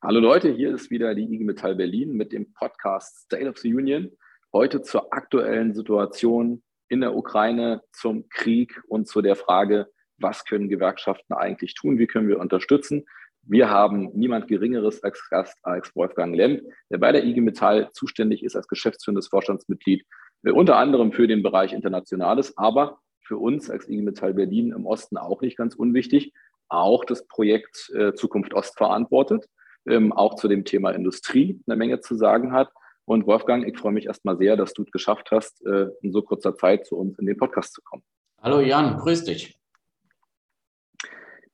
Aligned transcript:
Hallo 0.00 0.20
Leute, 0.20 0.52
hier 0.52 0.72
ist 0.72 0.90
wieder 0.90 1.12
die 1.16 1.24
IG 1.24 1.42
Metall 1.42 1.74
Berlin 1.74 2.12
mit 2.12 2.30
dem 2.30 2.52
Podcast 2.52 3.24
State 3.24 3.48
of 3.48 3.58
the 3.58 3.74
Union. 3.74 4.12
Heute 4.52 4.80
zur 4.80 5.12
aktuellen 5.12 5.74
Situation 5.74 6.62
in 6.88 7.00
der 7.00 7.16
Ukraine, 7.16 7.82
zum 7.90 8.28
Krieg 8.28 8.80
und 8.86 9.08
zu 9.08 9.22
der 9.22 9.34
Frage, 9.34 9.88
was 10.16 10.44
können 10.44 10.68
Gewerkschaften 10.68 11.34
eigentlich 11.34 11.74
tun, 11.74 11.98
wie 11.98 12.06
können 12.06 12.28
wir 12.28 12.38
unterstützen. 12.38 13.06
Wir 13.42 13.70
haben 13.70 14.12
niemand 14.14 14.46
Geringeres 14.46 15.02
als 15.02 15.20
Gast 15.30 15.58
als 15.64 15.90
Wolfgang 15.96 16.32
Lemp, 16.36 16.62
der 16.90 16.98
bei 16.98 17.10
der 17.10 17.24
IG 17.24 17.40
Metall 17.40 17.90
zuständig 17.92 18.44
ist 18.44 18.54
als 18.54 18.68
geschäftsführendes 18.68 19.26
Vorstandsmitglied, 19.26 20.06
unter 20.44 20.76
anderem 20.76 21.10
für 21.10 21.26
den 21.26 21.42
Bereich 21.42 21.72
Internationales, 21.72 22.56
aber 22.56 23.00
für 23.20 23.38
uns 23.38 23.68
als 23.68 23.88
IG 23.88 24.02
Metall 24.02 24.34
Berlin 24.34 24.70
im 24.70 24.86
Osten 24.86 25.16
auch 25.16 25.40
nicht 25.40 25.56
ganz 25.56 25.74
unwichtig, 25.74 26.32
auch 26.68 27.04
das 27.04 27.26
Projekt 27.26 27.90
äh, 27.96 28.12
Zukunft 28.14 28.54
Ost 28.54 28.76
verantwortet 28.78 29.48
ähm, 29.88 30.12
auch 30.12 30.34
zu 30.34 30.48
dem 30.48 30.64
Thema 30.64 30.90
Industrie 30.90 31.60
eine 31.66 31.76
Menge 31.76 32.00
zu 32.00 32.14
sagen 32.14 32.52
hat. 32.52 32.70
Und 33.04 33.26
Wolfgang, 33.26 33.66
ich 33.66 33.78
freue 33.78 33.92
mich 33.92 34.06
erstmal 34.06 34.36
sehr, 34.36 34.56
dass 34.56 34.74
du 34.74 34.82
es 34.82 34.90
geschafft 34.90 35.30
hast, 35.30 35.64
äh, 35.64 35.86
in 36.02 36.12
so 36.12 36.22
kurzer 36.22 36.54
Zeit 36.54 36.86
zu 36.86 36.96
uns 36.96 37.18
in 37.18 37.26
den 37.26 37.36
Podcast 37.36 37.72
zu 37.72 37.82
kommen. 37.82 38.02
Hallo 38.42 38.60
Jan, 38.60 38.98
grüß 38.98 39.24
dich. 39.24 39.58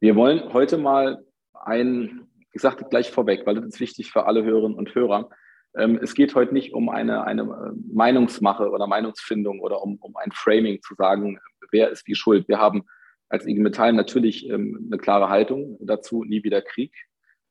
Wir 0.01 0.16
wollen 0.16 0.52
heute 0.52 0.77
mal 0.77 1.24
ein, 1.52 2.29
ich 2.52 2.60
sagte 2.60 2.84
gleich 2.84 3.10
vorweg, 3.10 3.47
weil 3.47 3.55
das 3.55 3.66
ist 3.66 3.80
wichtig 3.80 4.10
für 4.10 4.27
alle 4.27 4.45
Hörerinnen 4.45 4.77
und 4.77 4.95
Hörer. 4.95 5.30
Ähm, 5.77 5.98
es 6.02 6.15
geht 6.15 6.35
heute 6.35 6.52
nicht 6.52 6.74
um 6.74 6.88
eine, 6.88 7.24
eine 7.24 7.74
Meinungsmache 7.93 8.71
oder 8.71 8.87
Meinungsfindung 8.87 9.60
oder 9.60 9.82
um, 9.82 9.96
um 10.01 10.16
ein 10.16 10.32
Framing 10.32 10.82
zu 10.82 10.95
sagen, 10.95 11.38
wer 11.71 11.91
ist 11.91 12.07
wie 12.07 12.15
schuld. 12.15 12.48
Wir 12.48 12.59
haben 12.59 12.85
als 13.29 13.46
IG 13.46 13.60
Metall 13.60 13.93
natürlich 13.93 14.48
ähm, 14.48 14.88
eine 14.91 14.98
klare 14.98 15.29
Haltung 15.29 15.79
dazu, 15.80 16.24
nie 16.24 16.45
wieder 16.45 16.62
Krieg. 16.62 16.93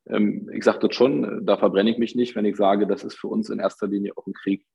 Ähm, 0.06 0.50
ich 0.52 0.64
sage 0.64 0.80
das 0.80 0.94
schon, 0.94 1.44
da 1.46 1.56
verbrenne 1.56 1.90
ich 1.90 1.98
mich 1.98 2.14
nicht, 2.14 2.36
wenn 2.36 2.44
ich 2.44 2.56
sage, 2.56 2.86
das 2.86 3.04
ist 3.04 3.18
für 3.18 3.28
uns 3.28 3.50
in 3.50 3.58
erster 3.58 3.86
Linie 3.86 4.12
auch 4.16 4.26
ein 4.26 4.34
Krieg 4.34 4.66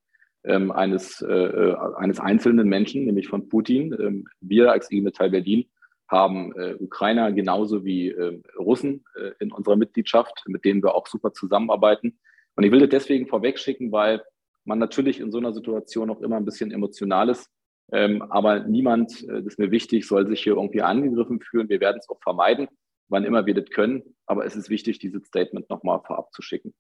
ähm, 0.43 0.71
eines, 0.71 1.21
äh, 1.21 1.27
äh, 1.27 1.75
eines 1.97 2.19
einzelnen 2.19 2.67
Menschen, 2.69 3.05
nämlich 3.05 3.27
von 3.27 3.49
Putin. 3.49 3.95
Ähm, 3.99 4.27
wir 4.39 4.71
als 4.71 4.89
IG 4.89 5.01
Metall 5.01 5.29
Berlin 5.29 5.65
haben 6.07 6.53
äh, 6.55 6.75
Ukrainer 6.79 7.31
genauso 7.31 7.85
wie 7.85 8.09
Russen 8.57 9.05
in 9.39 9.51
unserer 9.51 9.75
Mitgliedschaft, 9.75 10.43
mit 10.47 10.65
denen 10.65 10.81
wir 10.81 10.95
auch 10.95 11.05
super 11.05 11.33
zusammenarbeiten. 11.33 12.17
Und 12.55 12.63
ich 12.63 12.71
will 12.71 12.79
das 12.79 12.89
deswegen 12.89 13.27
vorwegschicken, 13.27 13.91
weil 13.91 14.23
man 14.65 14.79
natürlich 14.79 15.19
in 15.19 15.31
so 15.31 15.37
einer 15.37 15.53
Situation 15.53 16.09
auch 16.09 16.21
immer 16.21 16.37
ein 16.37 16.45
bisschen 16.45 16.71
emotional 16.71 17.29
ist. 17.29 17.47
Aber 17.91 18.61
niemand, 18.61 19.27
das 19.29 19.45
ist 19.45 19.59
mir 19.59 19.69
wichtig, 19.69 20.07
soll 20.07 20.27
sich 20.27 20.41
hier 20.41 20.55
irgendwie 20.55 20.81
angegriffen 20.81 21.41
fühlen. 21.41 21.69
Wir 21.69 21.79
werden 21.79 21.99
es 21.99 22.09
auch 22.09 22.19
vermeiden 22.23 22.67
wann 23.09 23.25
immer 23.25 23.45
wir 23.45 23.53
das 23.53 23.69
können. 23.69 24.15
Aber 24.25 24.45
es 24.45 24.55
ist 24.55 24.69
wichtig, 24.69 24.99
dieses 24.99 25.25
Statement 25.25 25.69
nochmal 25.69 26.01
vorab 26.05 26.31
zu 26.33 26.41
schicken. 26.41 26.73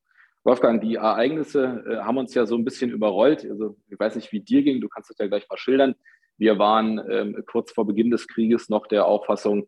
Wolfgang, 0.43 0.81
die 0.81 0.95
Ereignisse 0.95 1.83
äh, 1.87 1.97
haben 1.97 2.17
uns 2.17 2.33
ja 2.33 2.45
so 2.45 2.55
ein 2.55 2.63
bisschen 2.63 2.91
überrollt. 2.91 3.45
Also 3.49 3.77
ich 3.89 3.99
weiß 3.99 4.15
nicht, 4.15 4.31
wie 4.31 4.39
dir 4.39 4.63
ging, 4.63 4.79
du 4.79 4.87
kannst 4.87 5.11
es 5.11 5.17
ja 5.17 5.27
gleich 5.27 5.47
mal 5.49 5.57
schildern. 5.57 5.95
Wir 6.37 6.57
waren 6.57 7.01
ähm, 7.09 7.43
kurz 7.45 7.71
vor 7.71 7.85
Beginn 7.85 8.11
des 8.11 8.27
Krieges 8.27 8.69
noch 8.69 8.87
der 8.87 9.05
Auffassung, 9.05 9.67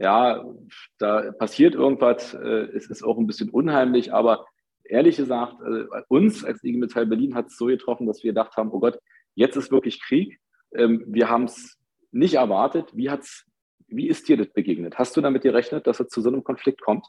ja, 0.00 0.42
da 0.98 1.30
passiert 1.32 1.74
irgendwas, 1.74 2.32
äh, 2.32 2.68
es 2.74 2.88
ist 2.88 3.02
auch 3.02 3.18
ein 3.18 3.26
bisschen 3.26 3.50
unheimlich, 3.50 4.14
aber 4.14 4.46
ehrlich 4.82 5.18
gesagt, 5.18 5.56
äh, 5.60 5.84
uns 6.08 6.42
als 6.42 6.64
IG 6.64 6.78
Metall 6.78 7.06
Berlin 7.06 7.34
hat 7.34 7.48
es 7.48 7.58
so 7.58 7.66
getroffen, 7.66 8.06
dass 8.06 8.24
wir 8.24 8.30
gedacht 8.30 8.56
haben, 8.56 8.70
oh 8.72 8.80
Gott, 8.80 8.98
jetzt 9.34 9.56
ist 9.56 9.70
wirklich 9.70 10.02
Krieg. 10.02 10.40
Ähm, 10.74 11.04
wir 11.06 11.28
haben 11.28 11.44
es 11.44 11.78
nicht 12.12 12.34
erwartet. 12.34 12.96
Wie 12.96 13.10
hat 13.10 13.20
es 13.20 13.44
wie 13.90 14.08
ist 14.08 14.28
dir 14.28 14.36
das 14.36 14.48
begegnet? 14.48 14.98
Hast 14.98 15.16
du 15.16 15.20
damit 15.20 15.42
gerechnet, 15.42 15.86
dass 15.86 16.00
es 16.00 16.08
zu 16.08 16.20
so 16.20 16.28
einem 16.28 16.44
Konflikt 16.44 16.80
kommt? 16.80 17.06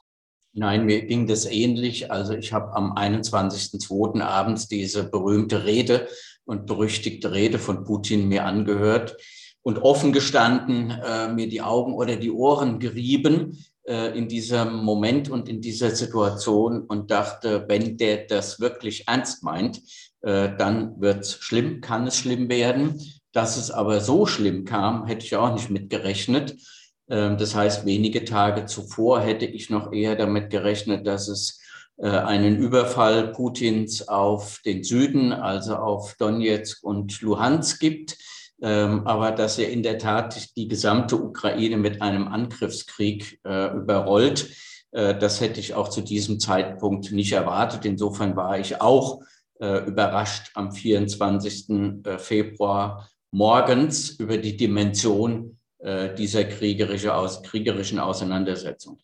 Nein, 0.54 0.86
mir 0.86 1.04
ging 1.04 1.28
das 1.28 1.46
ähnlich. 1.46 2.12
Also 2.12 2.34
ich 2.34 2.52
habe 2.52 2.74
am 2.76 2.94
21.02. 2.94 4.22
abends 4.22 4.68
diese 4.68 5.10
berühmte 5.10 5.66
Rede 5.66 6.08
und 6.44 6.66
berüchtigte 6.66 7.32
Rede 7.32 7.58
von 7.58 7.86
Putin 7.86 8.28
mir 8.28 8.46
angehört 8.46 9.16
und 9.62 9.78
offen 9.80 10.12
gestanden 10.12 10.92
äh, 10.92 11.32
mir 11.32 11.48
die 11.48 11.62
Augen 11.62 11.94
oder 11.94 12.18
die 12.18 12.32
Ohren 12.32 12.80
gerieben 12.80 13.64
äh, 13.84 14.18
in 14.18 14.28
diesem 14.28 14.84
Moment 14.84 15.30
und 15.30 15.48
in 15.48 15.62
dieser 15.62 15.92
Situation 15.92 16.82
und 16.82 17.12
dachte, 17.12 17.66
wenn 17.68 17.96
der 17.96 18.26
das 18.26 18.60
wirklich 18.60 19.08
ernst 19.08 19.44
meint, 19.44 19.82
äh, 20.22 20.50
dann 20.58 21.00
wird 21.00 21.22
es 21.22 21.36
schlimm, 21.36 21.80
kann 21.80 22.08
es 22.08 22.18
schlimm 22.18 22.50
werden. 22.50 23.00
Dass 23.34 23.58
es 23.58 23.72
aber 23.72 24.02
so 24.02 24.26
schlimm 24.26 24.66
kam, 24.66 25.06
hätte 25.06 25.26
ich 25.26 25.36
auch 25.36 25.54
nicht 25.54 25.70
mitgerechnet. 25.70 26.56
Ähm, 27.10 27.38
das 27.38 27.56
heißt, 27.56 27.86
wenige 27.86 28.26
Tage 28.26 28.66
zuvor 28.66 29.22
hätte 29.22 29.46
ich 29.46 29.70
noch 29.70 29.92
eher 29.92 30.16
damit 30.16 30.50
gerechnet, 30.50 31.06
dass 31.06 31.28
es 31.28 31.62
äh, 32.02 32.10
einen 32.10 32.58
Überfall 32.58 33.32
Putins 33.32 34.08
auf 34.08 34.60
den 34.66 34.84
Süden, 34.84 35.34
also 35.34 35.76
auf 35.76 36.16
Donetsk 36.16 36.84
und 36.84 37.22
Luhansk 37.22 37.80
gibt. 37.80 38.18
Ähm, 38.64 39.06
aber 39.06 39.32
dass 39.32 39.60
er 39.60 39.70
in 39.70 39.84
der 39.84 40.00
Tat 40.00 40.56
die 40.56 40.68
gesamte 40.68 41.16
Ukraine 41.16 41.78
mit 41.78 42.02
einem 42.02 42.28
Angriffskrieg 42.28 43.40
äh, 43.44 43.76
überrollt, 43.76 44.50
äh, 44.92 45.16
das 45.16 45.42
hätte 45.42 45.60
ich 45.60 45.76
auch 45.76 45.90
zu 45.90 46.02
diesem 46.02 46.40
Zeitpunkt 46.40 47.12
nicht 47.12 47.34
erwartet. 47.34 47.86
Insofern 47.86 48.36
war 48.36 48.60
ich 48.60 48.82
auch 48.82 49.22
überrascht 49.64 50.50
am 50.56 50.72
24. 50.72 52.04
Februar 52.18 53.08
morgens 53.32 54.12
über 54.20 54.38
die 54.38 54.58
Dimension 54.58 55.58
äh, 55.80 56.14
dieser 56.14 56.44
kriegerische 56.44 57.16
aus, 57.16 57.42
kriegerischen 57.42 57.98
Auseinandersetzung. 57.98 59.00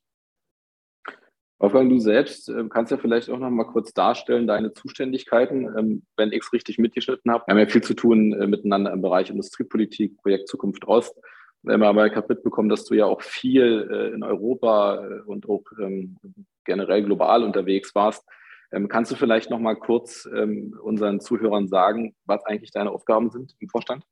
Wolfgang, 1.59 1.89
du 1.89 1.97
selbst 1.97 2.49
äh, 2.49 2.65
kannst 2.69 2.91
ja 2.91 2.97
vielleicht 2.97 3.31
auch 3.31 3.39
noch 3.39 3.49
mal 3.49 3.63
kurz 3.63 3.93
darstellen, 3.93 4.45
deine 4.45 4.73
Zuständigkeiten, 4.73 5.75
ähm, 5.75 6.03
wenn 6.17 6.31
ich 6.31 6.43
es 6.43 6.53
richtig 6.53 6.77
mitgeschnitten 6.77 7.31
habe. 7.31 7.45
Wir 7.47 7.53
haben 7.53 7.59
ja 7.59 7.65
viel 7.65 7.81
zu 7.81 7.95
tun 7.95 8.33
äh, 8.33 8.45
miteinander 8.45 8.93
im 8.93 9.01
Bereich 9.01 9.31
Industriepolitik, 9.31 10.17
Projekt 10.17 10.49
Zukunft 10.49 10.85
Ost. 10.87 11.15
Aber 11.65 12.05
ich 12.05 12.15
habe 12.15 12.35
mitbekommen, 12.35 12.69
dass 12.69 12.85
du 12.85 12.93
ja 12.93 13.05
auch 13.05 13.21
viel 13.21 14.13
in 14.13 14.23
Europa 14.23 15.03
und 15.25 15.49
auch 15.49 15.63
ähm, 15.81 16.15
generell 16.63 17.03
global 17.03 17.43
unterwegs 17.43 17.93
warst. 17.95 18.23
Ähm, 18.71 18.87
kannst 18.87 19.11
du 19.11 19.15
vielleicht 19.15 19.49
noch 19.49 19.59
mal 19.59 19.75
kurz 19.75 20.25
unseren 20.25 21.19
Zuhörern 21.19 21.67
sagen, 21.67 22.15
was 22.25 22.45
eigentlich 22.45 22.71
deine 22.71 22.91
Aufgaben 22.91 23.31
sind 23.31 23.55
im 23.59 23.67
Vorstand? 23.67 24.05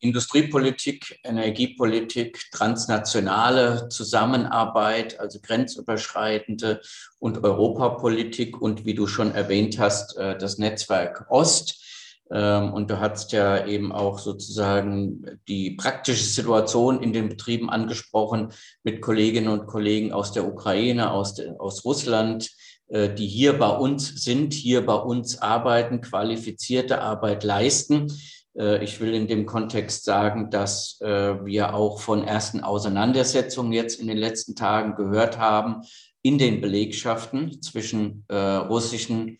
Industriepolitik, 0.00 1.20
Energiepolitik, 1.24 2.50
transnationale 2.52 3.88
Zusammenarbeit, 3.88 5.18
also 5.18 5.40
grenzüberschreitende 5.40 6.80
und 7.18 7.42
Europapolitik 7.42 8.60
und 8.60 8.84
wie 8.84 8.94
du 8.94 9.06
schon 9.06 9.32
erwähnt 9.32 9.78
hast, 9.78 10.16
äh, 10.16 10.36
das 10.36 10.58
Netzwerk 10.58 11.26
Ost. 11.30 11.82
Ähm, 12.30 12.72
und 12.72 12.90
du 12.90 13.00
hast 13.00 13.32
ja 13.32 13.66
eben 13.66 13.92
auch 13.92 14.18
sozusagen 14.18 15.40
die 15.46 15.72
praktische 15.72 16.24
Situation 16.24 17.02
in 17.02 17.12
den 17.12 17.28
Betrieben 17.28 17.70
angesprochen 17.70 18.52
mit 18.82 19.00
Kolleginnen 19.00 19.48
und 19.48 19.66
Kollegen 19.66 20.12
aus 20.12 20.32
der 20.32 20.46
Ukraine, 20.46 21.12
aus, 21.12 21.40
aus 21.58 21.84
Russland, 21.84 22.50
äh, 22.88 23.12
die 23.12 23.26
hier 23.26 23.58
bei 23.58 23.70
uns 23.70 24.22
sind, 24.22 24.54
hier 24.54 24.84
bei 24.84 24.94
uns 24.94 25.40
arbeiten, 25.40 26.00
qualifizierte 26.00 27.00
Arbeit 27.00 27.44
leisten. 27.44 28.12
Äh, 28.58 28.84
ich 28.84 29.00
will 29.00 29.14
in 29.14 29.26
dem 29.26 29.46
Kontext 29.46 30.04
sagen, 30.04 30.50
dass 30.50 31.00
äh, 31.00 31.44
wir 31.44 31.74
auch 31.74 32.00
von 32.00 32.22
ersten 32.22 32.60
Auseinandersetzungen 32.60 33.72
jetzt 33.72 34.00
in 34.00 34.06
den 34.06 34.18
letzten 34.18 34.54
Tagen 34.54 34.94
gehört 34.94 35.38
haben 35.38 35.82
in 36.22 36.38
den 36.38 36.60
Belegschaften 36.60 37.60
zwischen 37.60 38.24
äh, 38.28 38.36
russischen 38.36 39.38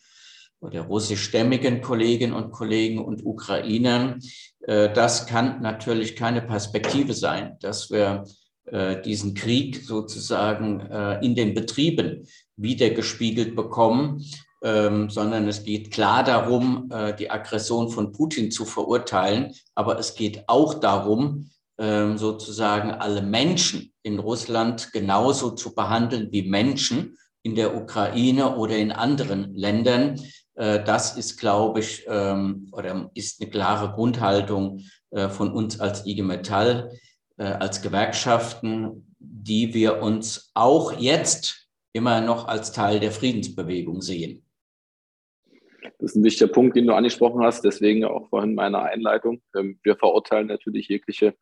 oder 0.61 0.83
russischstämmigen 0.83 1.83
Kolleginnen 1.83 2.33
und 2.33 2.51
Kollegen 2.51 3.05
und 3.05 3.23
Ukrainern. 3.23 4.21
Das 4.67 5.27
kann 5.27 5.61
natürlich 5.61 6.17
keine 6.17 6.41
Perspektive 6.41 7.13
sein, 7.13 7.59
dass 7.61 7.91
wir 7.91 8.25
diesen 9.05 9.35
Krieg 9.35 9.85
sozusagen 9.85 10.81
in 11.21 11.35
den 11.35 11.53
Betrieben 11.53 12.27
wiedergespiegelt 12.57 13.55
bekommen 13.55 14.25
ähm, 14.65 15.11
sondern 15.11 15.47
es 15.47 15.63
geht 15.63 15.91
klar 15.91 16.25
darum, 16.25 16.89
äh, 16.91 17.15
die 17.15 17.31
Aggression 17.31 17.91
von 17.91 18.13
Putin 18.13 18.51
zu 18.51 18.65
verurteilen, 18.65 19.53
aber 19.75 19.99
es 19.99 20.15
geht 20.15 20.45
auch 20.49 20.75
darum, 20.75 21.51
ähm, 21.79 22.17
sozusagen 22.17 22.91
alle 22.93 23.21
Menschen 23.21 23.93
in 24.03 24.19
Russland 24.19 24.91
genauso 24.93 25.51
zu 25.51 25.75
behandeln 25.75 26.33
wie 26.33 26.49
Menschen 26.49 27.19
in 27.43 27.55
der 27.55 27.77
Ukraine 27.77 28.57
oder 28.57 28.77
in 28.79 28.91
anderen 28.91 29.55
Ländern. 29.55 30.19
Äh, 30.55 30.83
das 30.83 31.19
ist, 31.19 31.39
glaube 31.39 31.81
ich, 31.81 32.07
ähm, 32.09 32.69
oder 32.73 33.11
ist 33.13 33.43
eine 33.43 33.51
klare 33.51 33.93
Grundhaltung 33.93 34.81
äh, 35.11 35.29
von 35.29 35.53
uns 35.53 35.79
als 35.79 36.07
IG 36.07 36.23
Metall, 36.23 36.91
äh, 37.37 37.45
als 37.45 37.83
Gewerkschaften, 37.83 39.15
die 39.19 39.75
wir 39.75 40.03
uns 40.03 40.53
auch 40.55 40.99
jetzt 40.99 41.69
immer 41.93 42.23
noch 42.23 42.49
als 42.49 42.73
Teil 42.73 42.99
der 42.99 43.13
Friedensbewegung 43.13 44.01
sehen. 44.01 44.45
Das 46.05 46.13
ist 46.13 46.17
ein 46.17 46.25
wichtiger 46.25 46.53
Punkt, 46.53 46.77
den 46.77 46.87
du 46.87 46.93
angesprochen 46.93 47.43
hast. 47.43 47.65
Deswegen 47.65 48.05
auch 48.05 48.29
vorhin 48.29 48.55
meine 48.55 48.83
Einleitung. 48.83 49.41
Ähm, 49.57 49.79
wir 49.83 49.97
verurteilen 49.97 50.49
natürlich 50.49 50.89
jegliche 50.89 51.35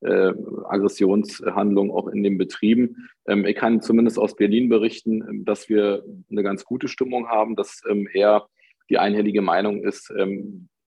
äh, 0.00 0.32
Aggressionshandlungen 0.64 1.92
auch 1.92 2.08
in 2.08 2.22
den 2.22 2.38
Betrieben. 2.38 3.10
Ähm, 3.28 3.44
ich 3.44 3.56
kann 3.56 3.82
zumindest 3.82 4.18
aus 4.18 4.34
Berlin 4.34 4.70
berichten, 4.70 5.22
ähm, 5.28 5.44
dass 5.44 5.68
wir 5.68 6.02
eine 6.30 6.42
ganz 6.42 6.64
gute 6.64 6.88
Stimmung 6.88 7.28
haben, 7.28 7.56
dass 7.56 7.82
ähm, 7.86 8.08
eher 8.10 8.46
die 8.88 8.98
einhellige 8.98 9.42
Meinung 9.42 9.82
ist, 9.82 10.12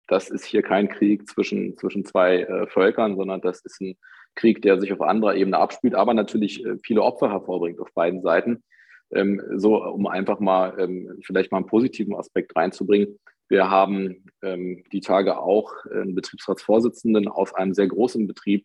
das 0.07 0.31
ist 0.31 0.45
hier 0.45 0.63
kein 0.63 0.89
Krieg 0.89 1.29
zwischen, 1.29 1.77
zwischen 1.77 2.05
zwei 2.05 2.43
äh, 2.43 2.67
Völkern, 2.69 3.17
sondern 3.17 3.41
das 3.41 3.65
ist 3.65 3.81
ein 3.81 3.97
Krieg, 4.37 4.63
der 4.63 4.81
sich 4.81 4.93
auf 4.93 5.01
anderer 5.01 5.35
Ebene 5.35 5.59
abspielt, 5.59 5.97
aber 5.97 6.15
natürlich 6.15 6.65
äh, 6.65 6.77
viele 6.85 7.03
Opfer 7.03 7.31
hervorbringt 7.31 7.81
auf 7.81 7.93
beiden 7.95 8.23
Seiten. 8.23 8.63
Ähm, 9.13 9.43
so, 9.57 9.85
um 9.85 10.07
einfach 10.07 10.41
mal 10.41 10.79
ähm, 10.79 11.19
vielleicht 11.25 11.51
mal 11.51 11.59
einen 11.59 11.67
positiven 11.67 12.15
Aspekt 12.15 12.55
reinzubringen. 12.55 13.19
Wir 13.49 13.69
haben 13.69 14.25
ähm, 14.43 14.85
die 14.93 15.01
Tage 15.01 15.39
auch 15.39 15.73
einen 15.87 16.15
Betriebsratsvorsitzenden 16.15 17.27
aus 17.27 17.53
einem 17.53 17.75
sehr 17.75 17.89
großen 17.89 18.29
Betrieb 18.29 18.65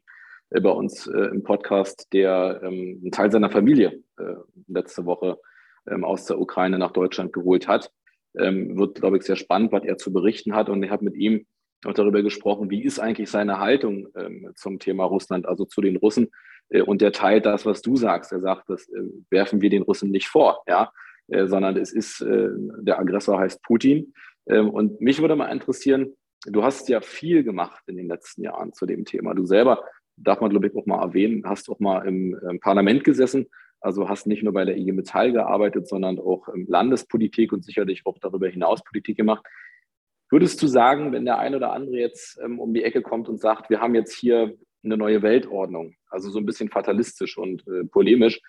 äh, 0.51 0.62
bei 0.62 0.69
uns 0.69 1.07
äh, 1.07 1.18
im 1.18 1.44
Podcast, 1.44 2.07
der 2.13 2.62
ähm, 2.63 3.00
einen 3.01 3.12
Teil 3.12 3.31
seiner 3.31 3.50
Familie 3.50 4.03
äh, 4.18 4.36
letzte 4.68 5.06
Woche 5.06 5.39
ähm, 5.88 6.03
aus 6.03 6.25
der 6.25 6.39
Ukraine 6.39 6.77
nach 6.77 6.91
Deutschland 6.91 7.33
geholt 7.33 7.68
hat. 7.68 7.91
Ähm, 8.38 8.77
wird, 8.77 8.95
glaube 8.95 9.18
ich, 9.18 9.24
sehr 9.24 9.38
spannend, 9.38 9.71
was 9.71 9.83
er 9.83 9.98
zu 9.98 10.13
berichten 10.13 10.56
hat. 10.56 10.69
Und 10.69 10.83
ich 10.83 10.91
habe 10.91 11.06
mit 11.06 11.15
ihm 11.15 11.45
auch 11.86 11.94
darüber 11.94 12.21
gesprochen, 12.21 12.69
wie 12.69 12.83
ist 12.83 13.00
eigentlich 13.00 13.30
seine 13.30 13.59
Haltung 13.59 14.07
zum 14.56 14.80
Thema 14.80 15.03
Russland, 15.06 15.45
also 15.45 15.65
zu 15.65 15.81
den 15.81 15.98
Russen. 15.98 16.31
Äh, 16.69 16.81
und 16.81 17.01
der 17.01 17.12
teilt 17.12 17.45
das, 17.45 17.65
was 17.65 17.81
du 17.81 17.95
sagst. 17.95 18.31
Er 18.31 18.39
sagt, 18.39 18.69
das 18.69 18.88
äh, 18.89 19.03
werfen 19.29 19.62
wir 19.62 19.69
den 19.69 19.83
Russen 19.83 20.12
nicht 20.12 20.27
vor, 20.27 20.63
ja, 20.67 20.91
äh, 21.27 21.47
sondern 21.47 21.77
es 21.77 21.91
ist, 21.91 22.23
der 22.23 23.00
Aggressor 23.00 23.39
heißt 23.39 23.62
Putin. 23.63 24.13
Ähm, 24.47 24.69
und 24.69 25.01
mich 25.01 25.21
würde 25.21 25.35
mal 25.35 25.51
interessieren, 25.51 26.13
du 26.45 26.63
hast 26.63 26.89
ja 26.89 27.01
viel 27.01 27.44
gemacht 27.44 27.83
in 27.88 27.97
den 27.97 28.07
letzten 28.07 28.44
Jahren 28.44 28.73
zu 28.73 28.85
dem 28.85 29.06
Thema. 29.06 29.33
Du 29.33 29.45
selber, 29.45 29.83
darf 30.17 30.41
man 30.41 30.50
glaube 30.50 30.67
ich 30.67 30.75
auch 30.75 30.85
mal 30.85 31.01
erwähnen, 31.01 31.44
hast 31.45 31.69
auch 31.69 31.79
mal 31.79 32.07
im, 32.07 32.59
Parlament 32.62 33.03
gesessen. 33.03 33.47
Also 33.81 34.09
hast 34.09 34.25
nicht 34.25 34.41
nur 34.41 34.53
bei 34.53 34.65
der 34.65 34.77
IG 34.77 34.94
Metall 34.94 35.31
gearbeitet, 35.31 35.88
sondern 35.88 36.19
auch 36.19 36.47
Landespolitik 36.67 37.53
und 37.53 37.63
sicherlich 37.63 38.06
auch 38.06 38.17
darüber 38.19 38.47
hinaus 38.47 38.83
Politik 38.83 39.17
gemacht. 39.17 39.45
Würdest 40.31 40.62
du 40.62 40.67
sagen, 40.67 41.12
wenn 41.12 41.25
der 41.25 41.38
ein 41.38 41.53
oder 41.53 41.71
andere 41.71 41.97
jetzt 41.97 42.39
ähm, 42.44 42.59
um 42.59 42.73
die 42.73 42.83
Ecke 42.83 43.01
kommt 43.03 43.29
und 43.29 43.39
sagt, 43.39 43.69
wir 43.69 43.79
haben 43.79 43.94
jetzt 43.94 44.13
hier 44.13 44.57
eine 44.86 44.98
neue 44.98 45.22
Weltordnung, 45.22 45.96
also 46.10 46.30
so 46.30 46.40
ein 46.40 46.46
bisschen 46.46 46.70
fatalistisch 46.70 47.38
und 47.38 47.68
äh, 47.68 47.84
polemisch, 47.86 48.42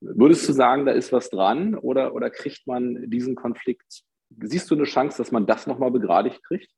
würdest 0.00 0.48
du 0.48 0.52
sagen, 0.52 0.86
da 0.86 0.92
ist 0.92 1.12
was 1.12 1.30
dran 1.30 1.74
oder, 1.74 2.14
oder 2.14 2.30
kriegt 2.30 2.66
man 2.66 3.10
diesen 3.10 3.34
Konflikt, 3.34 4.02
siehst 4.40 4.70
du 4.70 4.74
eine 4.74 4.84
Chance, 4.84 5.18
dass 5.18 5.32
man 5.32 5.46
das 5.46 5.66
nochmal 5.66 5.90
begradigt 5.90 6.42
kriegt? 6.44 6.70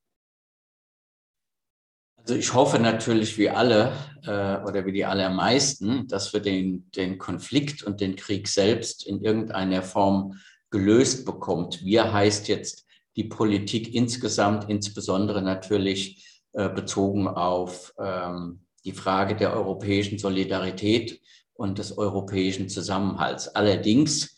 Also 2.17 2.37
ich 2.37 2.55
hoffe 2.55 2.79
natürlich 2.79 3.37
wie 3.37 3.51
alle 3.51 3.93
äh, 4.23 4.63
oder 4.65 4.87
wie 4.87 4.93
die 4.93 5.05
allermeisten, 5.05 6.07
dass 6.07 6.33
wir 6.33 6.41
den, 6.41 6.89
den 6.93 7.19
Konflikt 7.19 7.83
und 7.83 8.01
den 8.01 8.15
Krieg 8.15 8.47
selbst 8.47 9.07
in 9.07 9.23
irgendeiner 9.23 9.83
Form 9.83 10.39
gelöst 10.71 11.27
bekommt. 11.27 11.85
Wir 11.85 12.13
heißt 12.13 12.47
jetzt 12.47 12.87
die 13.17 13.25
Politik 13.25 13.93
insgesamt, 13.93 14.71
insbesondere 14.71 15.43
natürlich 15.43 16.43
äh, 16.53 16.69
bezogen 16.69 17.27
auf 17.27 17.93
ähm, 17.99 18.62
die 18.85 18.93
Frage 18.93 19.37
der 19.37 19.55
europäischen 19.55 20.19
Solidarität 20.19 21.21
und 21.55 21.79
des 21.79 21.97
europäischen 21.97 22.69
Zusammenhalts. 22.69 23.49
Allerdings 23.49 24.37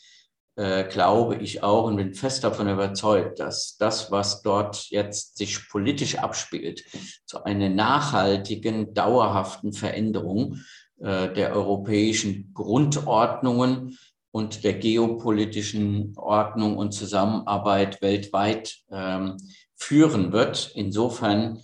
äh, 0.56 0.84
glaube 0.84 1.36
ich 1.36 1.62
auch 1.62 1.84
und 1.86 1.96
bin 1.96 2.14
fest 2.14 2.44
davon 2.44 2.68
überzeugt, 2.68 3.40
dass 3.40 3.76
das, 3.76 4.10
was 4.10 4.42
dort 4.42 4.88
jetzt 4.90 5.36
sich 5.36 5.68
politisch 5.68 6.18
abspielt, 6.18 6.84
zu 7.26 7.44
einer 7.44 7.68
nachhaltigen, 7.68 8.94
dauerhaften 8.94 9.72
Veränderung 9.72 10.60
äh, 11.00 11.32
der 11.32 11.54
europäischen 11.54 12.52
Grundordnungen 12.54 13.98
und 14.30 14.64
der 14.64 14.74
geopolitischen 14.74 16.12
Ordnung 16.16 16.76
und 16.76 16.92
Zusammenarbeit 16.92 18.02
weltweit 18.02 18.78
ähm, 18.90 19.36
führen 19.76 20.32
wird. 20.32 20.72
Insofern 20.74 21.60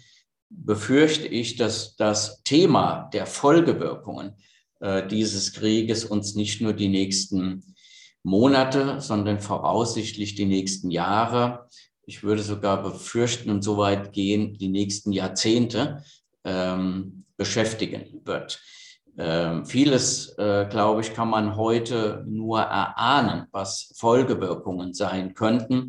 befürchte 0.51 1.27
ich, 1.27 1.57
dass 1.57 1.97
das 1.97 2.43
Thema 2.43 3.09
der 3.13 3.27
Folgewirkungen 3.27 4.35
äh, 4.81 5.07
dieses 5.07 5.53
Krieges 5.53 6.05
uns 6.05 6.35
nicht 6.35 6.61
nur 6.61 6.73
die 6.73 6.89
nächsten 6.89 7.75
Monate, 8.23 9.01
sondern 9.01 9.39
voraussichtlich 9.41 10.35
die 10.35 10.45
nächsten 10.45 10.91
Jahre, 10.91 11.67
ich 12.05 12.23
würde 12.25 12.43
sogar 12.43 12.83
befürchten 12.83 13.51
und 13.51 13.63
so 13.63 13.79
weit 13.79 14.13
gehen, 14.13 14.59
die 14.59 14.69
nächsten 14.69 15.13
Jahrzehnte 15.13 16.03
ähm, 16.45 17.25
beschäftigen 17.37 18.21
wird. 18.25 18.61
Ähm, 19.17 19.65
vieles, 19.65 20.31
äh, 20.39 20.67
glaube 20.69 21.03
ich, 21.03 21.15
kann 21.15 21.29
man 21.29 21.57
heute 21.57 22.25
nur 22.27 22.61
erahnen, 22.61 23.47
was 23.53 23.93
Folgewirkungen 23.97 24.93
sein 24.93 25.35
könnten. 25.35 25.89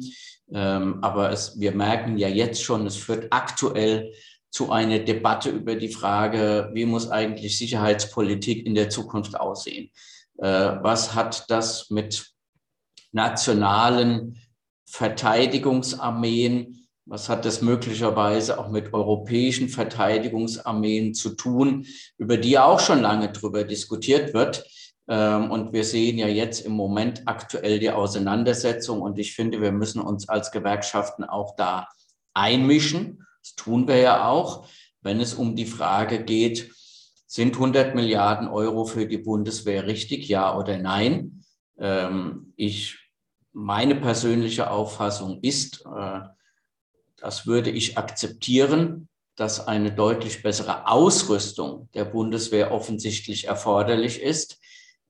Ähm, 0.52 1.00
aber 1.02 1.31
es, 1.31 1.60
wir 1.60 1.72
merken 1.74 2.18
ja 2.18 2.28
jetzt 2.28 2.62
schon, 2.62 2.86
es 2.86 2.98
führt 2.98 3.28
aktuell 3.31 4.13
zu 4.51 4.71
einer 4.71 5.00
Debatte 5.00 5.50
über 5.50 5.75
die 5.75 5.89
Frage, 5.89 6.69
wie 6.74 6.86
muss 6.86 7.09
eigentlich 7.09 7.57
Sicherheitspolitik 7.57 8.65
in 8.65 8.75
der 8.75 8.89
Zukunft 8.89 9.39
aussehen? 9.39 9.89
Äh, 10.38 10.45
was 10.45 11.15
hat 11.15 11.50
das 11.50 11.89
mit 11.89 12.31
nationalen 13.12 14.38
Verteidigungsarmeen 14.86 16.81
was 17.06 17.30
hat 17.30 17.45
das 17.45 17.62
möglicherweise 17.62 18.59
auch 18.59 18.69
mit 18.69 18.94
europäischen 18.94 19.69
Verteidigungsarmeen 19.69 21.13
zu 21.13 21.31
tun, 21.31 21.86
über 22.18 22.38
die 22.38 22.59
auch 22.59 22.80
schon 22.80 23.01
lange 23.01 23.31
drüber 23.31 23.63
diskutiert 23.63 24.33
wird? 24.33 24.65
Ähm, 25.09 25.51
und 25.51 25.74
wir 25.74 25.83
sehen 25.83 26.18
ja 26.18 26.27
jetzt 26.27 26.65
im 26.65 26.74
Moment 26.74 27.24
aktuell 27.25 27.80
die 27.80 27.89
Auseinandersetzung. 27.89 29.01
Und 29.01 29.18
ich 29.19 29.33
finde, 29.33 29.62
wir 29.62 29.71
müssen 29.71 30.00
uns 30.00 30.30
als 30.30 30.51
Gewerkschaften 30.51 31.24
auch 31.24 31.56
da 31.56 31.88
einmischen. 32.33 33.25
Das 33.42 33.56
tun 33.56 33.88
wir 33.88 33.98
ja 33.98 34.28
auch, 34.28 34.68
wenn 35.02 35.20
es 35.20 35.34
um 35.34 35.56
die 35.56 35.66
Frage 35.66 36.24
geht, 36.24 36.72
sind 37.26 37.56
100 37.56 37.96
Milliarden 37.96 38.48
Euro 38.48 38.86
für 38.86 39.08
die 39.08 39.18
Bundeswehr 39.18 39.88
richtig, 39.88 40.28
ja 40.28 40.58
oder 40.58 40.78
nein? 40.78 41.44
Ähm, 41.80 42.54
ich, 42.56 43.00
meine 43.54 43.96
persönliche 43.96 44.70
Auffassung 44.70 45.40
ist, 45.42 45.86
äh, 45.86 46.20
das 47.18 47.48
würde 47.48 47.70
ich 47.70 47.98
akzeptieren, 47.98 49.08
dass 49.36 49.68
eine 49.68 49.92
deutlich 49.92 50.44
bessere 50.44 50.88
Ausrüstung 50.88 51.90
der 51.94 52.06
Bundeswehr 52.06 52.72
offensichtlich 52.72 53.48
erforderlich 53.48 54.22
ist. 54.22 54.60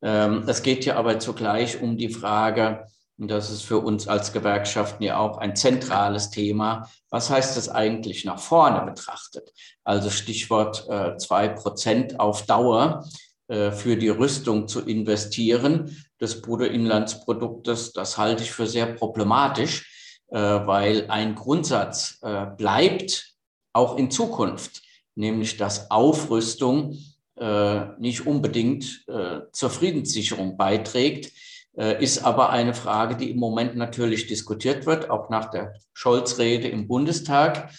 Ähm, 0.02 0.44
es 0.48 0.62
geht 0.62 0.86
ja 0.86 0.96
aber 0.96 1.20
zugleich 1.20 1.82
um 1.82 1.98
die 1.98 2.10
Frage, 2.10 2.86
und 3.22 3.30
das 3.30 3.52
ist 3.52 3.62
für 3.62 3.78
uns 3.78 4.08
als 4.08 4.34
Gewerkschaften 4.34 5.04
ja 5.04 5.18
auch 5.18 5.38
ein 5.38 5.56
zentrales 5.56 6.30
Thema, 6.30 6.90
was 7.10 7.30
heißt 7.30 7.56
das 7.56 7.70
eigentlich 7.70 8.26
nach 8.26 8.40
vorne 8.40 8.82
betrachtet? 8.82 9.54
Also 9.84 10.10
Stichwort 10.10 10.88
äh, 10.90 11.16
zwei 11.18 11.48
Prozent 11.48 12.20
auf 12.20 12.46
Dauer 12.46 13.08
äh, 13.48 13.72
für 13.72 13.96
die 13.96 14.10
Rüstung 14.10 14.68
zu 14.68 14.82
investieren 14.82 16.04
des 16.20 16.42
Bruttoinlandsproduktes, 16.42 17.94
das 17.94 18.18
halte 18.18 18.44
ich 18.44 18.52
für 18.52 18.68
sehr 18.68 18.88
problematisch 18.88 19.88
äh, 20.32 20.38
weil 20.38 21.08
ein 21.10 21.36
Grundsatz 21.36 22.18
äh, 22.22 22.46
bleibt 22.56 23.34
auch 23.74 23.98
in 23.98 24.10
Zukunft, 24.10 24.82
nämlich 25.14 25.58
dass 25.58 25.92
Aufrüstung 25.92 26.98
äh, 27.36 27.82
nicht 28.00 28.26
unbedingt 28.26 29.06
zur 29.52 29.70
Friedenssicherung 29.70 30.58
beiträgt, 30.58 31.34
ist 31.74 32.26
aber 32.26 32.50
eine 32.50 32.74
Frage, 32.74 33.16
die 33.16 33.32
im 33.32 33.38
Moment 33.38 33.78
natürlich 33.78 34.28
diskutiert 34.28 34.86
wird, 34.86 35.10
auch 35.10 35.30
nach 35.30 35.50
der 35.52 35.74
Scholz-Rede 35.94 36.68
im 36.68 36.86
Bundestag. 36.86 37.72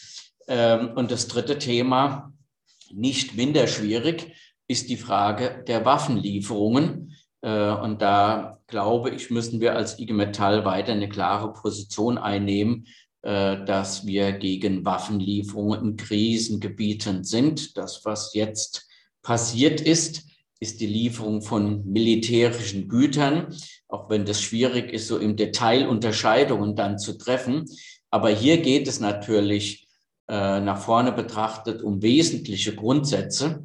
Ähm, 0.48 0.92
und 0.94 1.10
das 1.10 1.28
dritte 1.28 1.58
Thema, 1.58 2.32
nicht 2.92 3.36
minder 3.36 3.66
schwierig, 3.66 4.34
ist 4.68 4.88
die 4.88 4.96
Frage 4.96 5.64
der 5.66 5.84
Waffenlieferungen. 5.84 7.16
Äh, 7.42 7.70
und 7.70 8.02
da 8.02 8.58
glaube 8.66 9.10
ich, 9.10 9.30
müssen 9.30 9.60
wir 9.60 9.76
als 9.76 9.98
IG 9.98 10.12
Metall 10.12 10.64
weiter 10.64 10.92
eine 10.92 11.08
klare 11.08 11.52
Position 11.52 12.18
einnehmen, 12.18 12.86
äh, 13.22 13.64
dass 13.64 14.06
wir 14.06 14.32
gegen 14.32 14.84
Waffenlieferungen 14.84 15.82
in 15.82 15.96
Krisengebieten 15.96 17.24
sind. 17.24 17.76
Das, 17.76 18.04
was 18.04 18.34
jetzt 18.34 18.88
passiert 19.22 19.80
ist, 19.80 20.24
ist 20.60 20.80
die 20.80 20.86
Lieferung 20.86 21.42
von 21.42 21.84
militärischen 21.84 22.88
Gütern, 22.88 23.54
auch 23.92 24.08
wenn 24.08 24.24
das 24.24 24.40
schwierig 24.40 24.92
ist, 24.92 25.08
so 25.08 25.18
im 25.18 25.36
Detail 25.36 25.86
Unterscheidungen 25.86 26.74
dann 26.74 26.98
zu 26.98 27.18
treffen. 27.18 27.68
Aber 28.10 28.30
hier 28.30 28.62
geht 28.62 28.88
es 28.88 29.00
natürlich 29.00 29.86
äh, 30.28 30.60
nach 30.60 30.80
vorne 30.80 31.12
betrachtet 31.12 31.82
um 31.82 32.02
wesentliche 32.02 32.74
Grundsätze 32.74 33.64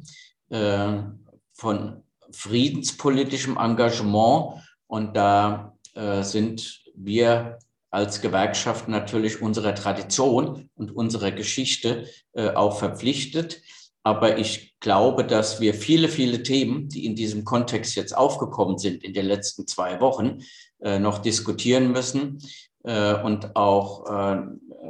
von 1.52 2.02
friedenspolitischem 2.30 3.58
Engagement. 3.58 4.62
Und 4.86 5.14
da 5.14 5.76
äh, 5.94 6.22
sind 6.22 6.82
wir 6.94 7.58
als 7.90 8.20
Gewerkschaft 8.20 8.88
natürlich 8.88 9.40
unserer 9.40 9.74
Tradition 9.74 10.68
und 10.74 10.94
unserer 10.94 11.30
Geschichte 11.30 12.06
äh, 12.32 12.50
auch 12.50 12.78
verpflichtet. 12.78 13.62
Aber 14.02 14.38
ich 14.38 14.78
glaube, 14.80 15.24
dass 15.24 15.60
wir 15.60 15.74
viele, 15.74 16.08
viele 16.08 16.42
Themen, 16.42 16.88
die 16.88 17.04
in 17.04 17.14
diesem 17.14 17.44
Kontext 17.44 17.94
jetzt 17.96 18.16
aufgekommen 18.16 18.78
sind 18.78 19.04
in 19.04 19.12
den 19.12 19.26
letzten 19.26 19.66
zwei 19.66 20.00
Wochen, 20.00 20.38
äh, 20.80 20.98
noch 20.98 21.18
diskutieren 21.18 21.92
müssen 21.92 22.38
äh, 22.84 23.14
und 23.14 23.56
auch 23.56 24.06
äh, 24.06 24.42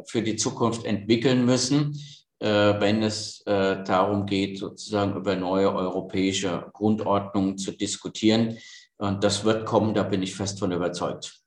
für 0.06 0.22
die 0.22 0.36
Zukunft 0.36 0.84
entwickeln 0.84 1.44
müssen, 1.44 1.98
äh, 2.40 2.46
wenn 2.80 3.02
es 3.02 3.42
äh, 3.46 3.82
darum 3.82 4.26
geht, 4.26 4.58
sozusagen 4.58 5.16
über 5.16 5.34
neue 5.34 5.74
europäische 5.74 6.70
Grundordnungen 6.72 7.58
zu 7.58 7.72
diskutieren. 7.72 8.58
Und 8.98 9.24
das 9.24 9.44
wird 9.44 9.66
kommen, 9.66 9.94
da 9.94 10.02
bin 10.02 10.22
ich 10.22 10.34
fest 10.34 10.58
von 10.58 10.72
überzeugt. 10.72 11.40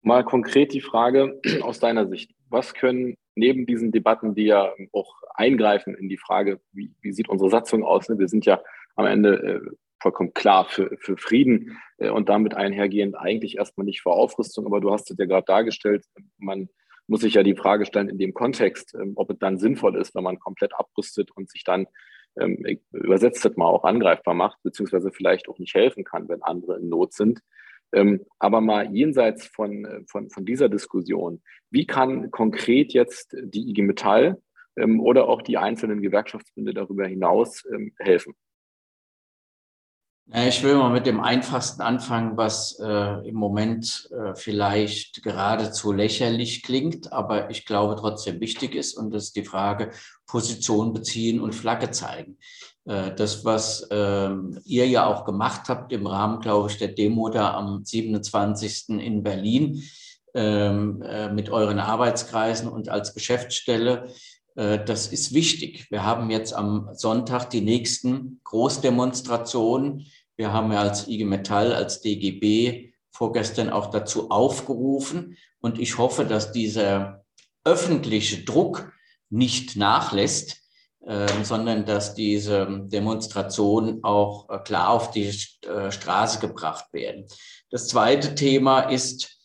Mal 0.00 0.24
konkret 0.24 0.72
die 0.72 0.80
Frage 0.80 1.40
aus 1.62 1.78
deiner 1.78 2.08
Sicht. 2.08 2.32
Was 2.52 2.74
können 2.74 3.16
neben 3.34 3.66
diesen 3.66 3.92
Debatten, 3.92 4.34
die 4.34 4.44
ja 4.44 4.74
auch 4.92 5.14
eingreifen 5.34 5.94
in 5.94 6.08
die 6.08 6.18
Frage, 6.18 6.60
wie, 6.72 6.94
wie 7.00 7.12
sieht 7.12 7.28
unsere 7.28 7.50
Satzung 7.50 7.82
aus? 7.82 8.08
Ne? 8.08 8.18
Wir 8.18 8.28
sind 8.28 8.44
ja 8.44 8.62
am 8.94 9.06
Ende 9.06 9.42
äh, 9.42 9.60
vollkommen 10.00 10.34
klar 10.34 10.66
für, 10.66 10.96
für 11.00 11.16
Frieden 11.16 11.78
äh, 11.98 12.10
und 12.10 12.28
damit 12.28 12.54
einhergehend 12.54 13.16
eigentlich 13.16 13.56
erstmal 13.56 13.86
nicht 13.86 14.02
für 14.02 14.10
Aufrüstung, 14.10 14.66
aber 14.66 14.80
du 14.80 14.92
hast 14.92 15.10
es 15.10 15.16
ja 15.18 15.24
gerade 15.24 15.46
dargestellt, 15.46 16.04
man 16.36 16.68
muss 17.06 17.22
sich 17.22 17.34
ja 17.34 17.42
die 17.42 17.56
Frage 17.56 17.86
stellen 17.86 18.08
in 18.08 18.18
dem 18.18 18.34
Kontext, 18.34 18.94
ähm, 18.94 19.12
ob 19.16 19.30
es 19.30 19.38
dann 19.38 19.58
sinnvoll 19.58 19.96
ist, 19.96 20.14
wenn 20.14 20.24
man 20.24 20.38
komplett 20.38 20.74
abrüstet 20.74 21.30
und 21.30 21.50
sich 21.50 21.64
dann 21.64 21.86
ähm, 22.38 22.64
übersetzt 22.92 23.44
das 23.44 23.56
mal 23.56 23.66
auch 23.66 23.84
angreifbar 23.84 24.34
macht, 24.34 24.62
beziehungsweise 24.62 25.10
vielleicht 25.10 25.48
auch 25.48 25.58
nicht 25.58 25.74
helfen 25.74 26.04
kann, 26.04 26.28
wenn 26.28 26.42
andere 26.42 26.78
in 26.78 26.88
Not 26.88 27.12
sind. 27.12 27.40
Ähm, 27.92 28.24
aber 28.38 28.60
mal 28.60 28.94
jenseits 28.94 29.46
von, 29.46 29.84
äh, 29.84 30.00
von, 30.06 30.30
von 30.30 30.44
dieser 30.44 30.68
Diskussion, 30.68 31.42
wie 31.70 31.86
kann 31.86 32.30
konkret 32.30 32.92
jetzt 32.92 33.36
die 33.42 33.68
IG 33.70 33.82
Metall 33.82 34.40
ähm, 34.76 35.00
oder 35.00 35.28
auch 35.28 35.42
die 35.42 35.58
einzelnen 35.58 36.00
Gewerkschaftsbünde 36.00 36.74
darüber 36.74 37.06
hinaus 37.06 37.64
ähm, 37.72 37.92
helfen? 37.98 38.34
Ich 40.30 40.62
will 40.62 40.76
mal 40.76 40.90
mit 40.90 41.04
dem 41.04 41.20
Einfachsten 41.20 41.82
anfangen, 41.82 42.36
was 42.36 42.78
äh, 42.78 43.28
im 43.28 43.34
Moment 43.34 44.08
äh, 44.12 44.34
vielleicht 44.34 45.22
geradezu 45.22 45.92
lächerlich 45.92 46.62
klingt, 46.62 47.12
aber 47.12 47.50
ich 47.50 47.66
glaube 47.66 47.96
trotzdem 47.96 48.40
wichtig 48.40 48.74
ist. 48.74 48.96
Und 48.96 49.12
das 49.12 49.24
ist 49.24 49.36
die 49.36 49.44
Frage 49.44 49.90
Position 50.26 50.92
beziehen 50.92 51.40
und 51.40 51.54
Flagge 51.54 51.90
zeigen. 51.90 52.38
Äh, 52.84 53.14
das, 53.14 53.44
was 53.44 53.86
ähm, 53.90 54.58
ihr 54.64 54.86
ja 54.88 55.06
auch 55.06 55.24
gemacht 55.24 55.68
habt 55.68 55.92
im 55.92 56.06
Rahmen, 56.06 56.40
glaube 56.40 56.70
ich, 56.70 56.78
der 56.78 56.88
Demo 56.88 57.28
da 57.28 57.54
am 57.54 57.84
27. 57.84 58.88
in 59.00 59.22
Berlin 59.22 59.82
ähm, 60.34 61.02
äh, 61.02 61.30
mit 61.30 61.50
euren 61.50 61.78
Arbeitskreisen 61.78 62.68
und 62.68 62.88
als 62.88 63.12
Geschäftsstelle, 63.12 64.08
das 64.54 65.06
ist 65.06 65.32
wichtig. 65.32 65.90
Wir 65.90 66.04
haben 66.04 66.30
jetzt 66.30 66.52
am 66.52 66.90
Sonntag 66.92 67.48
die 67.48 67.62
nächsten 67.62 68.40
Großdemonstrationen. 68.44 70.06
Wir 70.36 70.52
haben 70.52 70.70
ja 70.72 70.82
als 70.82 71.08
IG 71.08 71.24
Metall, 71.24 71.72
als 71.72 72.02
DGB 72.02 72.92
vorgestern 73.10 73.70
auch 73.70 73.86
dazu 73.90 74.30
aufgerufen. 74.30 75.36
Und 75.60 75.78
ich 75.78 75.98
hoffe, 75.98 76.24
dass 76.24 76.52
dieser 76.52 77.24
öffentliche 77.64 78.44
Druck 78.44 78.92
nicht 79.30 79.76
nachlässt, 79.76 80.58
äh, 81.06 81.26
sondern 81.42 81.84
dass 81.84 82.14
diese 82.14 82.66
Demonstrationen 82.84 84.04
auch 84.04 84.48
äh, 84.50 84.58
klar 84.58 84.90
auf 84.90 85.10
die 85.10 85.32
äh, 85.66 85.90
Straße 85.90 86.40
gebracht 86.40 86.92
werden. 86.92 87.26
Das 87.70 87.88
zweite 87.88 88.34
Thema 88.34 88.80
ist 88.82 89.38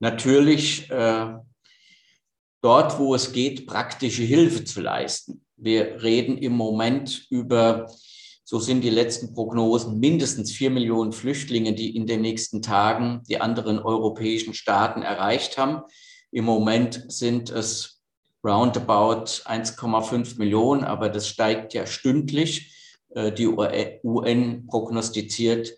natürlich 0.00 0.90
äh, 0.90 1.34
dort, 2.62 2.98
wo 2.98 3.14
es 3.14 3.32
geht, 3.32 3.66
praktische 3.66 4.22
Hilfe 4.22 4.64
zu 4.64 4.80
leisten. 4.80 5.44
Wir 5.56 6.02
reden 6.02 6.38
im 6.38 6.52
Moment 6.52 7.26
über, 7.28 7.92
so 8.44 8.58
sind 8.58 8.82
die 8.82 8.90
letzten 8.90 9.34
Prognosen, 9.34 10.00
mindestens 10.00 10.52
vier 10.52 10.70
Millionen 10.70 11.12
Flüchtlinge, 11.12 11.74
die 11.74 11.94
in 11.94 12.06
den 12.06 12.22
nächsten 12.22 12.62
Tagen 12.62 13.22
die 13.28 13.40
anderen 13.40 13.78
europäischen 13.78 14.54
Staaten 14.54 15.02
erreicht 15.02 15.58
haben. 15.58 15.82
Im 16.30 16.44
Moment 16.44 17.04
sind 17.08 17.50
es 17.50 18.00
roundabout 18.44 19.44
1,5 19.44 20.38
Millionen, 20.38 20.84
aber 20.84 21.08
das 21.08 21.28
steigt 21.28 21.74
ja 21.74 21.86
stündlich. 21.86 22.72
Äh, 23.10 23.32
die 23.32 23.46
UN 23.46 24.66
prognostiziert 24.66 25.72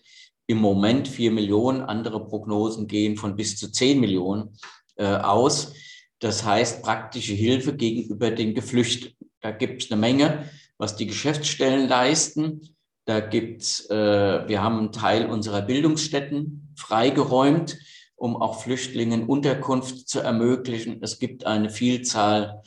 im 0.47 0.59
Moment 0.59 1.09
4 1.09 1.31
Millionen, 1.31 1.81
andere 1.81 2.27
Prognosen 2.27 2.87
gehen 2.87 3.17
von 3.17 3.37
bis 3.37 3.57
zu 3.57 3.73
10 3.73 4.01
Millionen 4.01 4.57
äh, 4.97 5.07
aus. 5.07 5.73
Das 6.21 6.45
heißt 6.45 6.83
praktische 6.83 7.35
Hilfe 7.35 7.75
gegenüber 7.77 8.31
den 8.31 8.55
Geflüchteten. 8.55 9.31
Da 9.41 9.51
gibt 9.51 9.83
es 9.83 9.91
eine 9.91 10.01
Menge, 10.01 10.49
was 10.79 10.97
die 10.97 11.07
Geschäftsstellen 11.07 11.89
leisten. 11.89 12.77
Da 13.05 13.21
gibt's, 13.21 13.89
äh, 13.91 14.49
wir 14.49 14.63
haben 14.63 14.79
einen 14.79 14.93
Teil 14.93 15.27
unserer 15.27 15.63
Bildungsstätten 15.63 16.75
freigeräumt 16.77 17.77
um 18.17 18.41
auch 18.41 18.63
Flüchtlingen 18.63 19.27
Unterkunft 19.27 20.09
zu 20.09 20.21
ermöglichen. 20.21 21.03
Es 21.03 21.19
gibt 21.19 21.47
eine 21.47 21.71
Vielzahl 21.71 22.63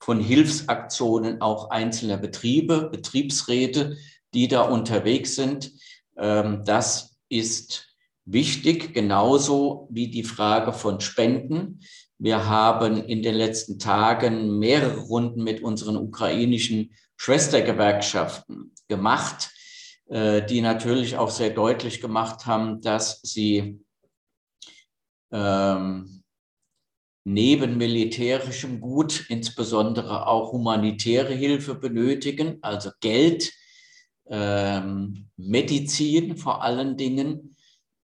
von 0.00 0.20
Hilfsaktionen 0.20 1.40
auch 1.40 1.70
einzelner 1.70 2.18
Betriebe, 2.18 2.88
Betriebsräte, 2.90 3.96
die 4.34 4.48
da 4.48 4.62
unterwegs 4.62 5.34
sind. 5.34 5.72
Ähm, 6.18 6.62
das 6.64 7.16
ist 7.28 7.87
wichtig, 8.30 8.92
genauso 8.94 9.88
wie 9.90 10.08
die 10.08 10.24
Frage 10.24 10.72
von 10.72 11.00
Spenden. 11.00 11.80
Wir 12.18 12.46
haben 12.46 13.04
in 13.04 13.22
den 13.22 13.34
letzten 13.34 13.78
Tagen 13.78 14.58
mehrere 14.58 15.00
Runden 15.00 15.42
mit 15.42 15.62
unseren 15.62 15.96
ukrainischen 15.96 16.92
Schwestergewerkschaften 17.16 18.74
gemacht, 18.88 19.50
äh, 20.08 20.44
die 20.44 20.60
natürlich 20.60 21.16
auch 21.16 21.30
sehr 21.30 21.50
deutlich 21.50 22.00
gemacht 22.00 22.46
haben, 22.46 22.80
dass 22.80 23.20
sie 23.22 23.80
ähm, 25.32 26.22
neben 27.24 27.76
militärischem 27.76 28.80
Gut 28.80 29.26
insbesondere 29.28 30.26
auch 30.26 30.52
humanitäre 30.52 31.34
Hilfe 31.34 31.74
benötigen, 31.74 32.58
also 32.62 32.90
Geld, 33.00 33.52
ähm, 34.30 35.28
Medizin 35.36 36.36
vor 36.36 36.62
allen 36.62 36.96
Dingen 36.96 37.54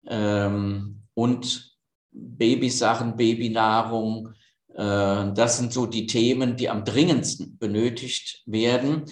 ähm, 0.07 1.03
und 1.13 1.77
Babysachen, 2.11 3.15
Babynahrung. 3.15 4.33
Äh, 4.73 5.33
das 5.33 5.57
sind 5.57 5.73
so 5.73 5.85
die 5.85 6.07
Themen, 6.07 6.55
die 6.55 6.69
am 6.69 6.85
dringendsten 6.85 7.57
benötigt 7.57 8.43
werden. 8.45 9.03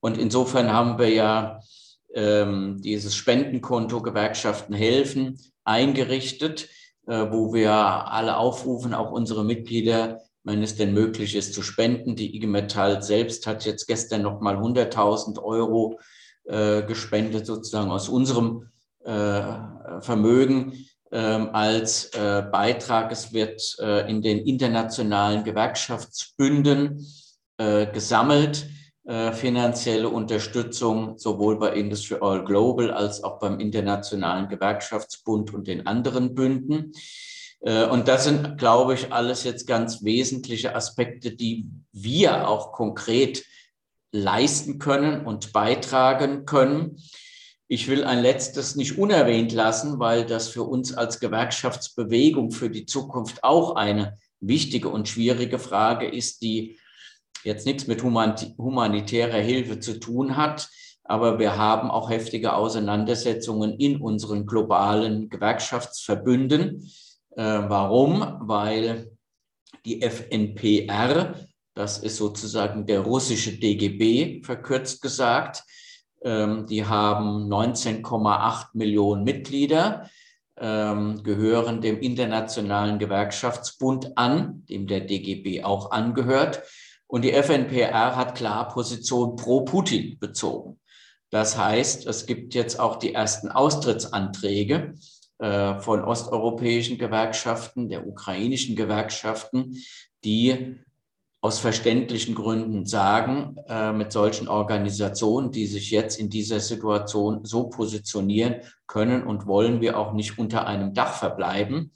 Und 0.00 0.18
insofern 0.18 0.72
haben 0.72 0.98
wir 0.98 1.10
ja 1.10 1.60
ähm, 2.14 2.80
dieses 2.80 3.14
Spendenkonto 3.14 4.00
Gewerkschaften 4.00 4.74
helfen 4.74 5.38
eingerichtet 5.64 6.68
äh, 7.08 7.32
wo 7.32 7.54
wir 7.54 7.72
alle 7.72 8.36
aufrufen, 8.36 8.92
auch 8.92 9.10
unsere 9.10 9.42
Mitglieder, 9.42 10.20
wenn 10.44 10.62
es 10.62 10.76
denn 10.76 10.92
möglich 10.92 11.34
ist, 11.34 11.54
zu 11.54 11.62
spenden. 11.62 12.16
Die 12.16 12.36
IG 12.36 12.46
Metall 12.46 13.02
selbst 13.02 13.46
hat 13.46 13.64
jetzt 13.64 13.86
gestern 13.86 14.20
nochmal 14.20 14.56
100.000 14.56 15.42
Euro 15.42 15.98
äh, 16.44 16.82
gespendet, 16.82 17.46
sozusagen 17.46 17.90
aus 17.90 18.10
unserem 18.10 18.68
Vermögen 20.00 20.72
ähm, 21.10 21.50
als 21.54 22.12
äh, 22.12 22.42
Beitrag. 22.52 23.10
Es 23.10 23.32
wird 23.32 23.62
äh, 23.80 24.10
in 24.10 24.20
den 24.20 24.40
internationalen 24.40 25.42
Gewerkschaftsbünden 25.42 27.06
äh, 27.56 27.86
gesammelt 27.86 28.68
äh, 29.08 29.32
finanzielle 29.32 30.10
Unterstützung 30.10 31.16
sowohl 31.16 31.58
bei 31.58 31.72
Industry 31.72 32.18
All 32.20 32.44
Global 32.44 32.90
als 32.90 33.24
auch 33.24 33.38
beim 33.38 33.58
Internationalen 33.58 34.50
Gewerkschaftsbund 34.50 35.54
und 35.54 35.66
den 35.66 35.86
anderen 35.86 36.34
Bünden. 36.34 36.92
Äh, 37.60 37.86
und 37.86 38.06
das 38.06 38.24
sind, 38.24 38.58
glaube 38.58 38.92
ich, 38.92 39.10
alles 39.10 39.44
jetzt 39.44 39.66
ganz 39.66 40.04
wesentliche 40.04 40.76
Aspekte, 40.76 41.32
die 41.32 41.70
wir 41.90 42.46
auch 42.46 42.72
konkret 42.72 43.46
leisten 44.12 44.78
können 44.78 45.24
und 45.24 45.54
beitragen 45.54 46.44
können. 46.44 46.98
Ich 47.70 47.86
will 47.88 48.02
ein 48.04 48.22
letztes 48.22 48.76
nicht 48.76 48.96
unerwähnt 48.96 49.52
lassen, 49.52 49.98
weil 49.98 50.24
das 50.24 50.48
für 50.48 50.62
uns 50.62 50.94
als 50.94 51.20
Gewerkschaftsbewegung 51.20 52.50
für 52.50 52.70
die 52.70 52.86
Zukunft 52.86 53.44
auch 53.44 53.76
eine 53.76 54.16
wichtige 54.40 54.88
und 54.88 55.06
schwierige 55.06 55.58
Frage 55.58 56.08
ist, 56.08 56.40
die 56.40 56.78
jetzt 57.44 57.66
nichts 57.66 57.86
mit 57.86 58.02
humanitärer 58.02 59.38
Hilfe 59.38 59.80
zu 59.80 60.00
tun 60.00 60.38
hat. 60.38 60.70
Aber 61.04 61.38
wir 61.38 61.58
haben 61.58 61.90
auch 61.90 62.08
heftige 62.08 62.54
Auseinandersetzungen 62.54 63.78
in 63.78 64.00
unseren 64.00 64.46
globalen 64.46 65.28
Gewerkschaftsverbünden. 65.28 66.90
Äh, 67.36 67.42
warum? 67.42 68.38
Weil 68.40 69.10
die 69.84 70.00
FNPR, 70.02 71.34
das 71.74 71.98
ist 71.98 72.16
sozusagen 72.16 72.86
der 72.86 73.00
russische 73.00 73.58
DGB, 73.58 74.42
verkürzt 74.42 75.02
gesagt, 75.02 75.64
die 76.24 76.84
haben 76.84 77.48
19,8 77.48 78.66
Millionen 78.72 79.24
Mitglieder, 79.24 80.10
ähm, 80.60 81.22
gehören 81.22 81.80
dem 81.80 82.00
Internationalen 82.00 82.98
Gewerkschaftsbund 82.98 84.18
an, 84.18 84.64
dem 84.68 84.86
der 84.86 85.00
DGB 85.00 85.62
auch 85.62 85.90
angehört. 85.90 86.62
Und 87.06 87.22
die 87.22 87.32
FNPR 87.32 88.16
hat 88.16 88.34
klar 88.34 88.68
Position 88.68 89.36
pro 89.36 89.62
Putin 89.62 90.18
bezogen. 90.18 90.78
Das 91.30 91.56
heißt, 91.56 92.06
es 92.06 92.26
gibt 92.26 92.54
jetzt 92.54 92.80
auch 92.80 92.96
die 92.96 93.14
ersten 93.14 93.50
Austrittsanträge 93.50 94.94
äh, 95.38 95.78
von 95.78 96.02
osteuropäischen 96.02 96.98
Gewerkschaften, 96.98 97.88
der 97.88 98.06
ukrainischen 98.06 98.76
Gewerkschaften, 98.76 99.76
die 100.24 100.80
aus 101.48 101.60
verständlichen 101.60 102.34
Gründen 102.34 102.84
sagen, 102.84 103.56
äh, 103.68 103.90
mit 103.90 104.12
solchen 104.12 104.48
Organisationen, 104.48 105.50
die 105.50 105.66
sich 105.66 105.90
jetzt 105.90 106.20
in 106.20 106.28
dieser 106.28 106.60
Situation 106.60 107.46
so 107.46 107.70
positionieren, 107.70 108.56
können 108.86 109.22
und 109.22 109.46
wollen 109.46 109.80
wir 109.80 109.98
auch 109.98 110.12
nicht 110.12 110.38
unter 110.38 110.66
einem 110.66 110.92
Dach 110.92 111.14
verbleiben. 111.14 111.92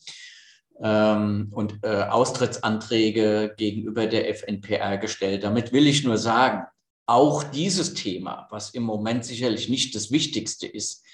Ähm, 0.83 1.49
und 1.51 1.81
äh, 1.83 2.05
Austrittsanträge 2.05 3.53
gegenüber 3.59 4.07
der 4.07 4.35
FNPR 4.35 4.97
gestellt. 4.97 5.45
Damit 5.45 5.71
will 5.71 5.87
ich 5.87 6.03
nur 6.03 6.17
sagen, 6.17 6.65
auch 7.05 7.43
dieses 7.43 7.93
Thema, 7.93 8.49
was 8.51 8.71
im 8.71 8.85
Moment 8.85 9.27
sicherlich 9.27 9.69
nicht 9.69 9.95
das 9.95 10.11
Wichtigste 10.11 10.67
ist, 10.67 11.05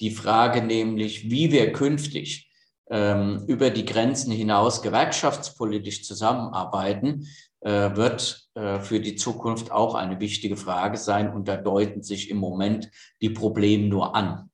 die 0.00 0.10
Frage 0.10 0.60
nämlich, 0.60 1.30
wie 1.30 1.50
wir 1.50 1.72
künftig 1.72 2.50
ähm, 2.90 3.44
über 3.46 3.70
die 3.70 3.86
Grenzen 3.86 4.32
hinaus 4.32 4.82
gewerkschaftspolitisch 4.82 6.04
zusammenarbeiten, 6.04 7.26
wird 7.60 8.48
äh, 8.54 8.80
für 8.80 9.00
die 9.00 9.16
Zukunft 9.16 9.72
auch 9.72 9.94
eine 9.94 10.20
wichtige 10.20 10.56
Frage 10.56 10.96
sein. 10.96 11.32
Und 11.32 11.48
da 11.48 11.56
deuten 11.56 12.02
sich 12.02 12.30
im 12.30 12.38
Moment 12.38 12.90
die 13.20 13.30
Probleme 13.30 13.88
nur 13.88 14.14
an. 14.14 14.50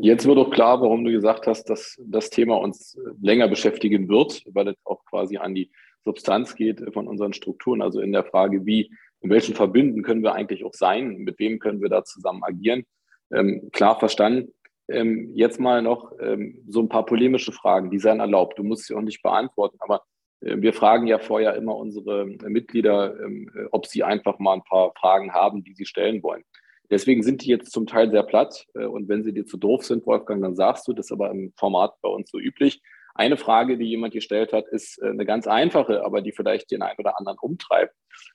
Jetzt 0.00 0.26
wird 0.26 0.38
auch 0.38 0.50
klar, 0.50 0.80
warum 0.80 1.04
du 1.04 1.10
gesagt 1.10 1.46
hast, 1.46 1.64
dass 1.64 1.96
das 2.06 2.30
Thema 2.30 2.56
uns 2.56 2.96
länger 3.20 3.48
beschäftigen 3.48 4.08
wird, 4.08 4.42
weil 4.46 4.68
es 4.68 4.76
auch 4.84 5.04
quasi 5.04 5.36
an 5.36 5.54
die 5.54 5.70
Substanz 6.04 6.54
geht 6.54 6.82
von 6.94 7.06
unseren 7.06 7.32
Strukturen. 7.32 7.82
Also 7.82 8.00
in 8.00 8.12
der 8.12 8.24
Frage, 8.24 8.64
wie, 8.64 8.90
in 9.20 9.30
welchen 9.30 9.54
Verbünden 9.54 10.02
können 10.02 10.22
wir 10.22 10.34
eigentlich 10.34 10.64
auch 10.64 10.74
sein, 10.74 11.18
mit 11.18 11.38
wem 11.38 11.58
können 11.58 11.82
wir 11.82 11.88
da 11.88 12.04
zusammen 12.04 12.42
agieren. 12.44 12.84
Ähm, 13.32 13.68
klar 13.72 13.98
verstanden. 13.98 14.54
Ähm, 14.88 15.32
jetzt 15.34 15.60
mal 15.60 15.82
noch 15.82 16.12
ähm, 16.18 16.64
so 16.66 16.80
ein 16.80 16.88
paar 16.88 17.04
polemische 17.04 17.52
Fragen, 17.52 17.90
die 17.90 17.98
seien 17.98 18.20
erlaubt. 18.20 18.58
Du 18.58 18.62
musst 18.62 18.86
sie 18.86 18.94
auch 18.94 19.02
nicht 19.02 19.22
beantworten, 19.22 19.76
aber 19.80 19.96
äh, 19.96 20.00
wir 20.40 20.72
fragen 20.72 21.06
ja 21.06 21.18
vorher 21.18 21.54
immer 21.56 21.76
unsere 21.76 22.26
Mitglieder, 22.26 23.18
ähm, 23.20 23.50
ob 23.72 23.86
sie 23.86 24.04
einfach 24.04 24.38
mal 24.38 24.54
ein 24.54 24.62
paar 24.62 24.92
Fragen 24.98 25.32
haben, 25.32 25.64
die 25.64 25.74
sie 25.74 25.86
stellen 25.86 26.22
wollen. 26.22 26.44
Deswegen 26.90 27.22
sind 27.22 27.42
die 27.42 27.48
jetzt 27.50 27.72
zum 27.72 27.86
Teil 27.86 28.10
sehr 28.10 28.22
platt. 28.22 28.66
Äh, 28.74 28.86
und 28.86 29.08
wenn 29.08 29.22
sie 29.22 29.32
dir 29.32 29.46
zu 29.46 29.56
doof 29.56 29.84
sind, 29.84 30.06
Wolfgang, 30.06 30.42
dann 30.42 30.56
sagst 30.56 30.88
du, 30.88 30.92
das 30.92 31.06
ist 31.06 31.12
aber 31.12 31.30
im 31.30 31.52
Format 31.56 31.94
bei 32.00 32.08
uns 32.08 32.30
so 32.30 32.38
üblich. 32.38 32.80
Eine 33.14 33.36
Frage, 33.36 33.78
die 33.78 33.86
jemand 33.86 34.14
gestellt 34.14 34.52
hat, 34.52 34.68
ist 34.68 35.02
äh, 35.02 35.08
eine 35.08 35.26
ganz 35.26 35.46
einfache, 35.46 36.04
aber 36.04 36.22
die 36.22 36.32
vielleicht 36.32 36.70
den 36.70 36.82
einen 36.82 36.98
oder 36.98 37.18
anderen 37.18 37.38
umtreibt. 37.40 37.94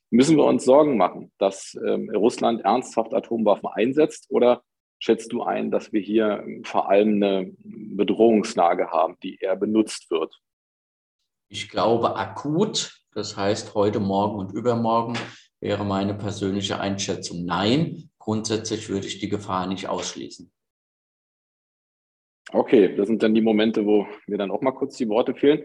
Müssen 0.10 0.38
wir 0.38 0.43
uns 0.43 0.65
Sorgen 0.65 0.98
machen, 0.98 1.31
dass 1.39 1.75
ähm, 1.88 2.10
Russland 2.13 2.62
ernsthaft 2.63 3.13
Atomwaffen 3.13 3.69
einsetzt 3.74 4.27
oder 4.29 4.62
schätzt 5.00 5.31
du 5.33 5.41
ein, 5.41 5.72
dass 5.72 5.91
wir 5.91 6.01
hier 6.01 6.43
ähm, 6.45 6.63
vor 6.63 6.89
allem 6.89 7.15
eine 7.15 7.51
Bedrohungslage 7.63 8.91
haben, 8.91 9.15
die 9.24 9.38
eher 9.39 9.55
benutzt 9.55 10.12
wird? 10.12 10.36
Ich 11.53 11.69
glaube 11.69 12.15
akut, 12.15 13.00
das 13.13 13.38
heißt 13.38 13.75
heute, 13.75 14.00
morgen 14.00 14.39
und 14.39 14.53
übermorgen, 14.53 15.15
wäre 15.60 15.86
meine 15.86 16.15
persönliche 16.15 16.79
Einschätzung 16.79 17.45
nein. 17.45 18.10
Grundsätzlich 18.17 18.89
würde 18.89 19.05
ich 19.05 19.19
die 19.19 19.29
Gefahr 19.29 19.67
nicht 19.67 19.88
ausschließen. 19.88 20.51
Okay, 22.51 22.95
das 22.95 23.05
sind 23.05 23.22
dann 23.22 23.36
die 23.36 23.41
Momente, 23.41 23.86
wo 23.86 24.07
mir 24.25 24.39
dann 24.39 24.50
auch 24.50 24.62
mal 24.62 24.72
kurz 24.72 24.98
die 24.98 25.07
Worte 25.10 25.36
fehlen. 25.36 25.63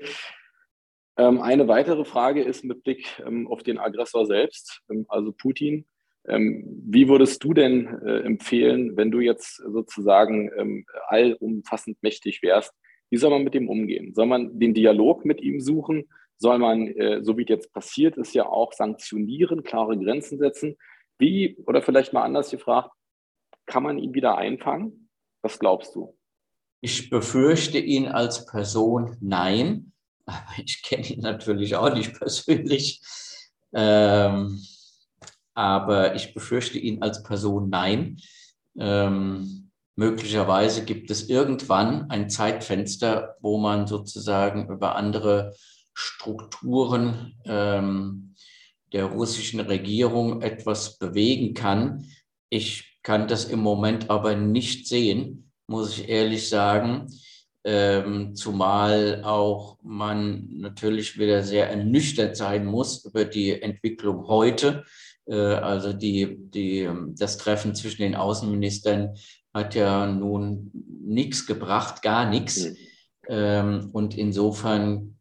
Ähm, 1.16 1.40
eine 1.40 1.68
weitere 1.68 2.04
Frage 2.04 2.42
ist 2.42 2.64
mit 2.64 2.82
Blick 2.82 3.18
ähm, 3.26 3.48
auf 3.48 3.62
den 3.62 3.78
Aggressor 3.78 4.26
selbst, 4.26 4.82
ähm, 4.90 5.06
also 5.08 5.32
Putin. 5.32 5.86
Wie 6.30 7.08
würdest 7.08 7.42
du 7.42 7.54
denn 7.54 7.86
äh, 8.04 8.18
empfehlen, 8.18 8.98
wenn 8.98 9.10
du 9.10 9.20
jetzt 9.20 9.56
sozusagen 9.56 10.84
allumfassend 11.06 11.96
mächtig 12.02 12.42
wärst, 12.42 12.74
wie 13.10 13.16
soll 13.16 13.30
man 13.30 13.44
mit 13.44 13.54
dem 13.54 13.68
umgehen? 13.68 14.14
Soll 14.14 14.26
man 14.26 14.58
den 14.58 14.74
Dialog 14.74 15.24
mit 15.24 15.40
ihm 15.40 15.60
suchen? 15.60 16.08
Soll 16.36 16.58
man, 16.58 16.86
äh, 16.88 17.22
so 17.22 17.36
wie 17.36 17.46
jetzt 17.46 17.72
passiert 17.72 18.16
ist, 18.16 18.34
ja 18.34 18.46
auch 18.46 18.72
sanktionieren, 18.72 19.64
klare 19.64 19.98
Grenzen 19.98 20.38
setzen? 20.38 20.76
Wie, 21.18 21.56
oder 21.66 21.82
vielleicht 21.82 22.12
mal 22.12 22.22
anders 22.22 22.50
gefragt, 22.50 22.90
kann 23.66 23.82
man 23.82 23.98
ihn 23.98 24.14
wieder 24.14 24.38
einfangen? 24.38 25.08
Was 25.42 25.58
glaubst 25.58 25.94
du? 25.94 26.16
Ich 26.80 27.10
befürchte 27.10 27.78
ihn 27.78 28.06
als 28.06 28.46
Person 28.46 29.16
nein, 29.20 29.92
aber 30.26 30.52
ich 30.64 30.82
kenne 30.82 31.06
ihn 31.06 31.20
natürlich 31.20 31.74
auch 31.74 31.92
nicht 31.92 32.14
persönlich. 32.14 33.00
Ähm, 33.74 34.62
aber 35.54 36.14
ich 36.14 36.34
befürchte 36.34 36.78
ihn 36.78 37.02
als 37.02 37.22
Person 37.24 37.68
nein. 37.68 38.18
Ähm, 38.78 39.67
möglicherweise 39.98 40.84
gibt 40.84 41.10
es 41.10 41.28
irgendwann 41.28 42.08
ein 42.08 42.30
Zeitfenster, 42.30 43.36
wo 43.40 43.58
man 43.58 43.88
sozusagen 43.88 44.68
über 44.68 44.94
andere 44.94 45.56
Strukturen 45.92 47.34
ähm, 47.44 48.36
der 48.92 49.06
russischen 49.06 49.58
Regierung 49.58 50.40
etwas 50.40 50.98
bewegen 50.98 51.52
kann. 51.52 52.06
Ich 52.48 53.00
kann 53.02 53.26
das 53.26 53.46
im 53.46 53.58
Moment 53.58 54.08
aber 54.08 54.36
nicht 54.36 54.86
sehen, 54.86 55.50
muss 55.66 55.98
ich 55.98 56.08
ehrlich 56.08 56.48
sagen. 56.48 57.08
Ähm, 57.64 58.36
zumal 58.36 59.24
auch 59.24 59.78
man 59.82 60.46
natürlich 60.58 61.18
wieder 61.18 61.42
sehr 61.42 61.68
ernüchtert 61.70 62.36
sein 62.36 62.66
muss 62.66 63.04
über 63.04 63.24
die 63.24 63.60
Entwicklung 63.60 64.28
heute. 64.28 64.84
Äh, 65.26 65.34
also 65.34 65.92
die, 65.92 66.36
die, 66.38 66.88
das 67.16 67.36
Treffen 67.36 67.74
zwischen 67.74 68.02
den 68.02 68.14
Außenministern 68.14 69.16
hat 69.54 69.74
ja 69.74 70.06
nun 70.06 70.70
nichts 71.04 71.46
gebracht, 71.46 72.02
gar 72.02 72.28
nichts. 72.28 72.64
Mhm. 72.64 72.76
Ähm, 73.28 73.90
und 73.92 74.16
insofern 74.16 75.18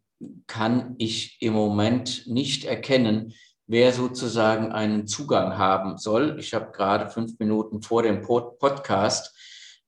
kann 0.47 0.95
ich 0.97 1.37
im 1.41 1.53
Moment 1.53 2.27
nicht 2.27 2.65
erkennen, 2.65 3.33
wer 3.67 3.91
sozusagen 3.91 4.71
einen 4.71 5.07
Zugang 5.07 5.57
haben 5.57 5.97
soll. 5.97 6.37
Ich 6.39 6.53
habe 6.53 6.71
gerade 6.71 7.09
fünf 7.09 7.37
Minuten 7.39 7.81
vor 7.81 8.03
dem 8.03 8.21
Podcast 8.21 9.35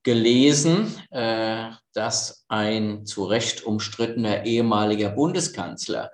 gelesen, 0.03 0.93
äh, 1.11 1.69
dass 1.93 2.45
ein 2.47 3.05
zu 3.05 3.25
Recht 3.25 3.63
umstrittener 3.63 4.45
ehemaliger 4.45 5.09
Bundeskanzler 5.09 6.11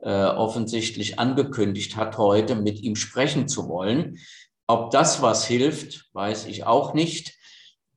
äh, 0.00 0.10
offensichtlich 0.10 1.18
angekündigt 1.18 1.96
hat, 1.96 2.18
heute 2.18 2.54
mit 2.54 2.80
ihm 2.80 2.96
sprechen 2.96 3.48
zu 3.48 3.68
wollen. 3.68 4.18
Ob 4.66 4.90
das 4.90 5.22
was 5.22 5.46
hilft, 5.46 6.08
weiß 6.12 6.46
ich 6.46 6.64
auch 6.64 6.94
nicht. 6.94 7.37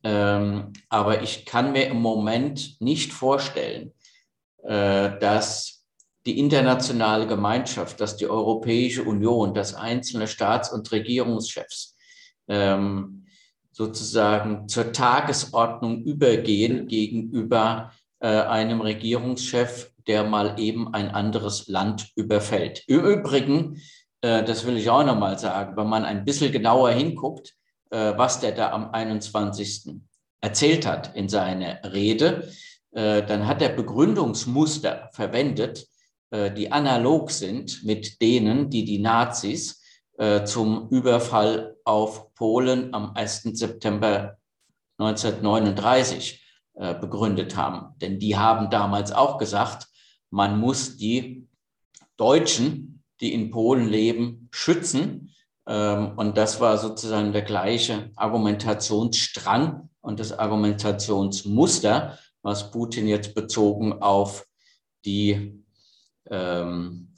Ähm, 0.04 0.74
aber 0.90 1.22
ich 1.22 1.46
kann 1.46 1.72
mir 1.72 1.88
im 1.88 2.02
Moment 2.02 2.82
nicht 2.82 3.14
vorstellen, 3.14 3.94
äh, 4.64 5.18
dass 5.20 5.86
die 6.26 6.40
internationale 6.40 7.28
Gemeinschaft, 7.28 8.00
dass 8.00 8.18
die 8.18 8.28
Europäische 8.28 9.04
Union, 9.04 9.54
dass 9.54 9.74
einzelne 9.74 10.28
Staats- 10.28 10.72
und 10.72 10.92
Regierungschefs 10.92 11.96
ähm, 12.48 13.26
sozusagen 13.72 14.68
zur 14.68 14.92
Tagesordnung 14.92 16.04
übergehen 16.04 16.88
gegenüber 16.88 17.92
äh, 18.20 18.28
einem 18.28 18.82
Regierungschef, 18.82 19.92
der 20.08 20.24
mal 20.24 20.60
eben 20.60 20.94
ein 20.94 21.10
anderes 21.10 21.68
Land 21.68 22.12
überfällt. 22.16 22.84
Im 22.88 23.04
Übrigen, 23.04 23.82
äh, 24.22 24.44
das 24.44 24.66
will 24.66 24.78
ich 24.78 24.90
auch 24.90 25.06
nochmal 25.06 25.40
sagen, 25.40 25.76
wenn 25.78 25.88
man 25.88 26.06
ein 26.06 26.26
bisschen 26.26 26.52
genauer 26.52 26.92
hinguckt, 26.92 27.56
was 27.92 28.40
der 28.40 28.54
da 28.54 28.72
am 28.72 28.92
21. 28.92 30.00
erzählt 30.40 30.86
hat 30.86 31.16
in 31.16 31.28
seiner 31.28 31.84
Rede, 31.92 32.50
äh, 32.92 33.24
dann 33.24 33.48
hat 33.48 33.62
er 33.62 33.70
Begründungsmuster 33.70 35.10
verwendet, 35.14 35.88
äh, 36.32 36.52
die 36.52 36.72
analog 36.72 37.32
sind 37.32 37.84
mit 37.84 38.22
denen, 38.22 38.70
die 38.70 38.86
die 38.86 39.00
Nazis 39.00 39.82
äh, 40.18 40.44
zum 40.44 40.90
Überfall 40.90 41.78
auf 41.86 42.34
Polen 42.34 42.94
am 42.94 43.16
1. 43.16 43.44
September 43.54 44.38
1939 44.98 46.44
äh, 46.74 46.94
begründet 46.96 47.56
haben. 47.56 47.98
Denn 48.00 48.20
die 48.20 48.38
haben 48.38 48.70
damals 48.70 49.12
auch 49.12 49.38
gesagt, 49.38 49.88
man 50.30 50.60
muss 50.60 50.98
die 50.98 51.48
Deutschen, 52.18 53.04
die 53.20 53.34
in 53.34 53.52
Polen 53.52 53.88
leben, 53.88 54.50
schützen. 54.52 55.31
Ähm, 55.68 56.14
und 56.18 56.38
das 56.38 56.60
war 56.60 56.78
sozusagen 56.78 57.34
der 57.34 57.44
gleiche 57.44 58.12
Argumentationsstrang 58.16 59.90
und 60.02 60.20
das 60.20 60.32
Argumentationsmuster, 60.32 62.18
was 62.42 62.72
Putin 62.72 63.08
jetzt 63.08 63.36
bezogen 63.36 64.02
auf 64.02 64.46
die 65.06 65.64
ähm, 66.30 67.14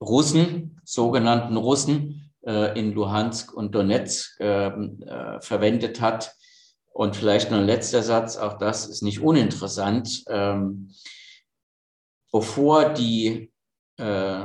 Russen, 0.00 0.80
sogenannten 0.84 1.56
Russen 1.56 2.30
äh, 2.44 2.78
in 2.78 2.92
Luhansk 2.92 3.52
und 3.52 3.74
Donetsk 3.74 4.40
äh, 4.40 4.66
äh, 4.66 5.40
verwendet 5.40 6.00
hat. 6.00 6.34
Und 6.92 7.14
vielleicht 7.14 7.50
noch 7.50 7.58
ein 7.58 7.66
letzter 7.66 8.02
Satz, 8.02 8.36
auch 8.36 8.58
das 8.58 8.86
ist 8.86 9.02
nicht 9.02 9.20
uninteressant. 9.20 10.24
Ähm, 10.28 10.90
bevor 12.32 12.90
die 12.90 13.52
äh, 13.98 14.44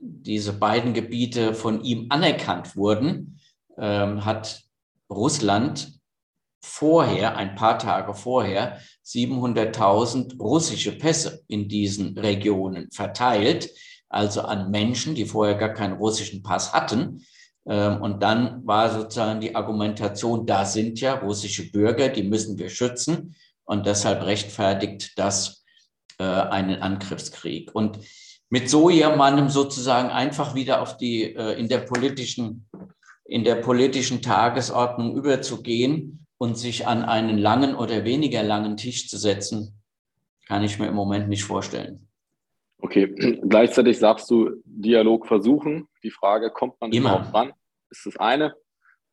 diese 0.00 0.52
beiden 0.52 0.94
Gebiete 0.94 1.54
von 1.54 1.82
ihm 1.82 2.06
anerkannt 2.08 2.76
wurden, 2.76 3.38
ähm, 3.78 4.24
hat 4.24 4.62
Russland 5.10 6.00
vorher, 6.62 7.36
ein 7.36 7.54
paar 7.54 7.78
Tage 7.78 8.14
vorher, 8.14 8.78
700.000 9.04 10.38
russische 10.38 10.96
Pässe 10.96 11.42
in 11.48 11.68
diesen 11.68 12.18
Regionen 12.18 12.90
verteilt, 12.90 13.70
also 14.08 14.42
an 14.42 14.70
Menschen, 14.70 15.14
die 15.14 15.24
vorher 15.24 15.54
gar 15.54 15.72
keinen 15.72 15.96
russischen 15.96 16.42
Pass 16.42 16.72
hatten. 16.72 17.24
Ähm, 17.66 18.02
und 18.02 18.22
dann 18.22 18.66
war 18.66 18.90
sozusagen 18.90 19.40
die 19.40 19.54
Argumentation, 19.54 20.46
da 20.46 20.64
sind 20.64 21.00
ja 21.00 21.14
russische 21.14 21.70
Bürger, 21.70 22.08
die 22.08 22.22
müssen 22.22 22.58
wir 22.58 22.68
schützen. 22.68 23.34
Und 23.64 23.86
deshalb 23.86 24.24
rechtfertigt 24.24 25.12
das 25.16 25.64
äh, 26.18 26.24
einen 26.24 26.82
Angriffskrieg. 26.82 27.74
Und 27.74 27.98
mit 28.50 28.68
so 28.68 28.90
jemandem 28.90 29.48
sozusagen 29.48 30.10
einfach 30.10 30.54
wieder 30.54 30.82
auf 30.82 30.96
die, 30.96 31.34
äh, 31.34 31.58
in 31.58 31.68
der 31.68 31.78
politischen, 31.78 32.68
in 33.24 33.44
der 33.44 33.56
politischen 33.56 34.22
Tagesordnung 34.22 35.16
überzugehen 35.16 36.26
und 36.36 36.58
sich 36.58 36.86
an 36.86 37.04
einen 37.04 37.38
langen 37.38 37.76
oder 37.76 38.04
weniger 38.04 38.42
langen 38.42 38.76
Tisch 38.76 39.08
zu 39.08 39.16
setzen, 39.16 39.80
kann 40.46 40.64
ich 40.64 40.78
mir 40.78 40.88
im 40.88 40.94
Moment 40.94 41.28
nicht 41.28 41.44
vorstellen. 41.44 42.08
Okay, 42.78 43.06
gleichzeitig 43.48 43.98
sagst 43.98 44.28
du 44.30 44.50
Dialog 44.64 45.28
versuchen. 45.28 45.88
Die 46.02 46.10
Frage, 46.10 46.50
kommt 46.50 46.80
man 46.80 46.90
Immer. 46.92 47.10
überhaupt 47.10 47.34
ran? 47.34 47.52
Ist 47.88 48.06
das 48.06 48.16
eine. 48.16 48.54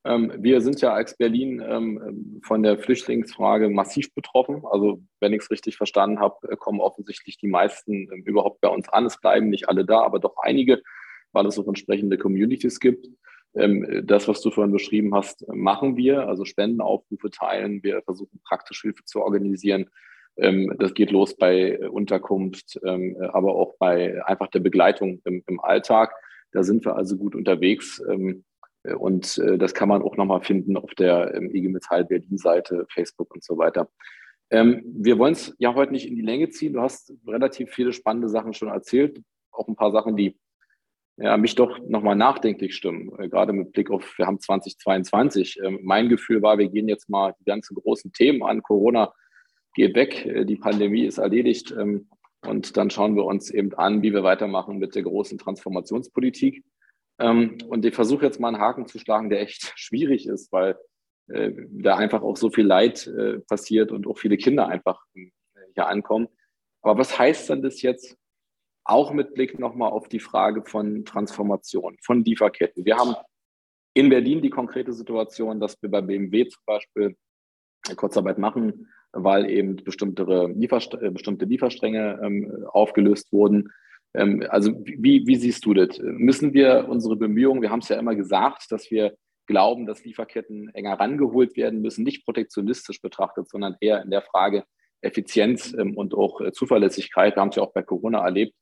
Ähm, 0.07 0.31
wir 0.37 0.61
sind 0.61 0.79
ja 0.79 0.93
als 0.93 1.17
Berlin 1.17 1.61
ähm, 1.67 2.39
von 2.43 2.63
der 2.63 2.77
Flüchtlingsfrage 2.77 3.69
massiv 3.69 4.13
betroffen. 4.13 4.63
Also 4.71 5.01
wenn 5.19 5.33
ich 5.33 5.41
es 5.41 5.51
richtig 5.51 5.75
verstanden 5.75 6.19
habe, 6.19 6.35
äh, 6.49 6.55
kommen 6.55 6.79
offensichtlich 6.79 7.37
die 7.37 7.47
meisten 7.47 8.09
ähm, 8.11 8.23
überhaupt 8.25 8.61
bei 8.61 8.69
uns 8.69 8.87
an. 8.89 9.05
Es 9.05 9.19
bleiben 9.19 9.49
nicht 9.49 9.67
alle 9.67 9.85
da, 9.85 10.01
aber 10.01 10.19
doch 10.19 10.35
einige, 10.41 10.81
weil 11.33 11.45
es 11.45 11.59
auch 11.59 11.67
entsprechende 11.67 12.17
Communities 12.17 12.79
gibt. 12.79 13.07
Das, 13.53 14.27
was 14.27 14.41
du 14.41 14.51
vorhin 14.51 14.73
beschrieben 14.73 15.15
hast, 15.15 15.47
machen 15.47 15.97
wir. 15.97 16.27
Also 16.27 16.45
Spendenaufrufe 16.45 17.31
teilen. 17.31 17.81
Wir 17.81 18.03
versuchen 18.03 18.39
praktisch 18.43 18.81
Hilfe 18.81 19.03
zu 19.05 19.23
organisieren. 19.23 19.89
Das 20.35 20.93
geht 20.93 21.09
los 21.09 21.35
bei 21.35 21.89
Unterkunft, 21.89 22.79
aber 22.83 23.55
auch 23.55 23.73
bei 23.79 24.23
einfach 24.27 24.47
der 24.47 24.59
Begleitung 24.59 25.21
im 25.23 25.59
Alltag. 25.59 26.13
Da 26.51 26.61
sind 26.61 26.85
wir 26.85 26.97
also 26.97 27.17
gut 27.17 27.33
unterwegs. 27.33 27.99
Und 28.95 29.37
äh, 29.37 29.57
das 29.57 29.73
kann 29.73 29.89
man 29.89 30.01
auch 30.01 30.17
nochmal 30.17 30.41
finden 30.41 30.77
auf 30.77 30.93
der 30.95 31.33
ähm, 31.35 31.53
IG 31.53 31.67
Metall 31.67 32.05
Berlin-Seite, 32.05 32.85
Facebook 32.93 33.33
und 33.33 33.43
so 33.43 33.57
weiter. 33.57 33.89
Ähm, 34.49 34.83
wir 34.85 35.17
wollen 35.17 35.33
es 35.33 35.53
ja 35.59 35.73
heute 35.73 35.91
nicht 35.91 36.07
in 36.07 36.15
die 36.15 36.21
Länge 36.21 36.49
ziehen. 36.49 36.73
Du 36.73 36.81
hast 36.81 37.13
relativ 37.25 37.71
viele 37.71 37.91
spannende 37.91 38.29
Sachen 38.29 38.53
schon 38.53 38.69
erzählt, 38.69 39.21
auch 39.51 39.67
ein 39.67 39.75
paar 39.75 39.91
Sachen, 39.91 40.15
die 40.15 40.39
ja, 41.17 41.35
mich 41.35 41.55
doch 41.55 41.79
nochmal 41.87 42.15
nachdenklich 42.15 42.75
stimmen, 42.75 43.11
äh, 43.17 43.27
gerade 43.27 43.51
mit 43.51 43.71
Blick 43.71 43.89
auf, 43.89 44.17
wir 44.17 44.27
haben 44.27 44.39
2022. 44.39 45.59
Ähm, 45.63 45.79
mein 45.81 46.09
Gefühl 46.09 46.41
war, 46.41 46.57
wir 46.57 46.69
gehen 46.69 46.87
jetzt 46.87 47.09
mal 47.09 47.33
die 47.39 47.45
ganzen 47.45 47.75
großen 47.75 48.13
Themen 48.13 48.43
an. 48.43 48.61
Corona 48.61 49.13
geht 49.73 49.95
weg, 49.95 50.25
äh, 50.25 50.45
die 50.45 50.57
Pandemie 50.57 51.05
ist 51.05 51.17
erledigt. 51.17 51.73
Und 52.41 52.77
dann 52.77 52.89
schauen 52.91 53.15
wir 53.15 53.25
uns 53.25 53.49
eben 53.49 53.73
an, 53.73 54.03
wie 54.03 54.13
wir 54.13 54.23
weitermachen 54.23 54.77
mit 54.77 54.93
der 54.95 55.01
großen 55.01 55.39
Transformationspolitik. 55.39 56.63
Ähm, 57.19 57.57
und 57.67 57.85
ich 57.85 57.95
versuche 57.95 58.25
jetzt 58.25 58.39
mal 58.39 58.49
einen 58.49 58.59
Haken 58.59 58.87
zu 58.87 58.99
schlagen, 58.99 59.29
der 59.29 59.41
echt 59.41 59.73
schwierig 59.75 60.27
ist, 60.27 60.51
weil 60.51 60.77
äh, 61.27 61.51
da 61.69 61.95
einfach 61.95 62.21
auch 62.21 62.37
so 62.37 62.49
viel 62.49 62.65
Leid 62.65 63.07
äh, 63.07 63.39
passiert 63.39 63.91
und 63.91 64.07
auch 64.07 64.17
viele 64.17 64.37
Kinder 64.37 64.67
einfach 64.67 65.03
äh, 65.15 65.29
hier 65.73 65.87
ankommen. 65.87 66.27
Aber 66.81 66.99
was 66.99 67.17
heißt 67.17 67.49
denn 67.49 67.61
das 67.61 67.81
jetzt 67.81 68.17
auch 68.85 69.11
mit 69.11 69.33
Blick 69.33 69.59
nochmal 69.59 69.91
auf 69.91 70.07
die 70.07 70.21
Frage 70.21 70.63
von 70.63 71.03
Transformation, 71.03 71.97
von 72.01 72.23
Lieferketten? 72.23 72.85
Wir 72.85 72.97
haben 72.97 73.15
in 73.93 74.09
Berlin 74.09 74.41
die 74.41 74.49
konkrete 74.49 74.93
Situation, 74.93 75.59
dass 75.59 75.81
wir 75.81 75.89
bei 75.89 76.01
BMW 76.01 76.47
zum 76.47 76.61
Beispiel 76.65 77.17
Kurzarbeit 77.95 78.37
machen, 78.37 78.87
weil 79.11 79.49
eben 79.49 79.77
bestimmte, 79.77 80.23
Lieferst 80.55 80.93
äh, 80.93 81.09
bestimmte 81.09 81.45
Lieferstränge 81.45 82.19
ähm, 82.23 82.65
aufgelöst 82.67 83.31
wurden. 83.33 83.71
Ähm, 84.13 84.43
also 84.49 84.73
wie, 84.83 85.25
wie 85.25 85.35
siehst 85.35 85.65
du 85.65 85.73
das? 85.73 85.99
Müssen 85.99 86.53
wir 86.53 86.87
unsere 86.89 87.15
Bemühungen, 87.15 87.61
wir 87.61 87.69
haben 87.69 87.79
es 87.79 87.89
ja 87.89 87.99
immer 87.99 88.15
gesagt, 88.15 88.71
dass 88.71 88.91
wir 88.91 89.15
glauben, 89.47 89.85
dass 89.85 90.03
Lieferketten 90.03 90.69
enger 90.73 90.99
rangeholt 90.99 91.55
werden 91.55 91.81
müssen, 91.81 92.03
nicht 92.03 92.25
protektionistisch 92.25 93.01
betrachtet, 93.01 93.49
sondern 93.49 93.77
eher 93.79 94.03
in 94.03 94.11
der 94.11 94.21
Frage 94.21 94.65
Effizienz 95.01 95.73
ähm, 95.73 95.95
und 95.95 96.13
auch 96.13 96.41
äh, 96.41 96.51
Zuverlässigkeit. 96.51 97.35
Wir 97.35 97.41
haben 97.41 97.49
es 97.49 97.55
ja 97.55 97.63
auch 97.63 97.73
bei 97.73 97.83
Corona 97.83 98.23
erlebt. 98.23 98.53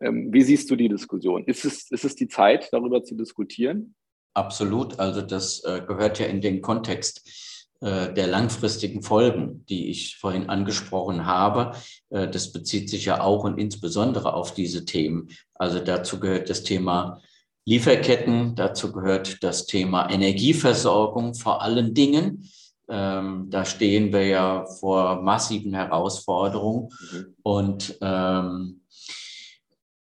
Ähm, 0.00 0.32
wie 0.32 0.42
siehst 0.42 0.70
du 0.70 0.76
die 0.76 0.88
Diskussion? 0.88 1.44
Ist 1.44 1.64
es, 1.64 1.90
ist 1.90 2.04
es 2.04 2.16
die 2.16 2.28
Zeit, 2.28 2.68
darüber 2.72 3.04
zu 3.04 3.14
diskutieren? 3.14 3.94
Absolut. 4.34 4.98
Also 4.98 5.22
das 5.22 5.62
äh, 5.64 5.82
gehört 5.86 6.18
ja 6.18 6.26
in 6.26 6.40
den 6.40 6.62
Kontext 6.62 7.51
der 7.82 8.26
langfristigen 8.28 9.02
Folgen, 9.02 9.66
die 9.68 9.90
ich 9.90 10.16
vorhin 10.16 10.48
angesprochen 10.48 11.26
habe. 11.26 11.72
Äh, 12.10 12.28
das 12.28 12.52
bezieht 12.52 12.88
sich 12.88 13.06
ja 13.06 13.20
auch 13.20 13.44
und 13.44 13.58
insbesondere 13.58 14.34
auf 14.34 14.54
diese 14.54 14.84
Themen. 14.84 15.28
Also 15.54 15.80
dazu 15.80 16.20
gehört 16.20 16.48
das 16.48 16.62
Thema 16.62 17.20
Lieferketten, 17.64 18.54
dazu 18.54 18.92
gehört 18.92 19.42
das 19.42 19.66
Thema 19.66 20.10
Energieversorgung 20.10 21.34
vor 21.34 21.62
allen 21.62 21.94
Dingen. 21.94 22.48
Ähm, 22.88 23.46
da 23.50 23.64
stehen 23.64 24.12
wir 24.12 24.26
ja 24.26 24.66
vor 24.66 25.22
massiven 25.22 25.72
Herausforderungen 25.72 26.88
mhm. 27.12 27.34
und 27.42 27.98
ähm, 28.00 28.82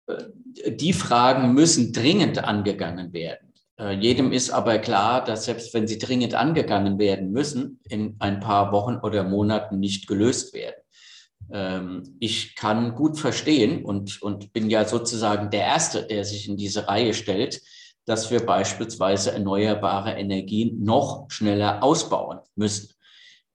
äh, 0.08 0.72
die 0.72 0.94
Fragen 0.94 1.54
müssen 1.54 1.94
dringend 1.94 2.44
angegangen 2.44 3.14
werden. 3.14 3.49
Äh, 3.80 3.94
jedem 3.94 4.34
ist 4.34 4.52
aber 4.52 4.78
klar, 4.80 5.24
dass 5.24 5.46
selbst 5.46 5.74
wenn 5.74 5.88
sie 5.88 5.98
dringend 5.98 6.36
angegangen 6.36 7.00
werden 7.00 7.32
müssen, 7.32 7.80
in 7.88 8.18
ein 8.20 8.42
paar 8.42 8.72
Wochen 8.72 8.98
oder 8.98 9.24
Monaten 9.24 9.80
nicht 9.80 10.08
gelöst 10.08 10.54
werden. 10.54 10.76
Ähm, 11.52 12.18
ich 12.20 12.56
kann 12.56 12.94
gut 12.94 13.18
verstehen 13.18 13.86
und, 13.86 14.22
und 14.22 14.52
bin 14.52 14.70
ja 14.70 14.86
sozusagen 14.86 15.50
der 15.50 15.64
Erste, 15.64 16.06
der 16.06 16.26
sich 16.26 16.50
in 16.50 16.58
diese 16.58 16.88
Reihe 16.90 17.14
stellt, 17.14 17.62
dass 18.06 18.30
wir 18.32 18.46
beispielsweise 18.46 19.32
erneuerbare 19.32 20.12
Energien 20.12 20.84
noch 20.84 21.28
schneller 21.30 21.82
ausbauen 21.82 22.40
müssen. 22.56 22.90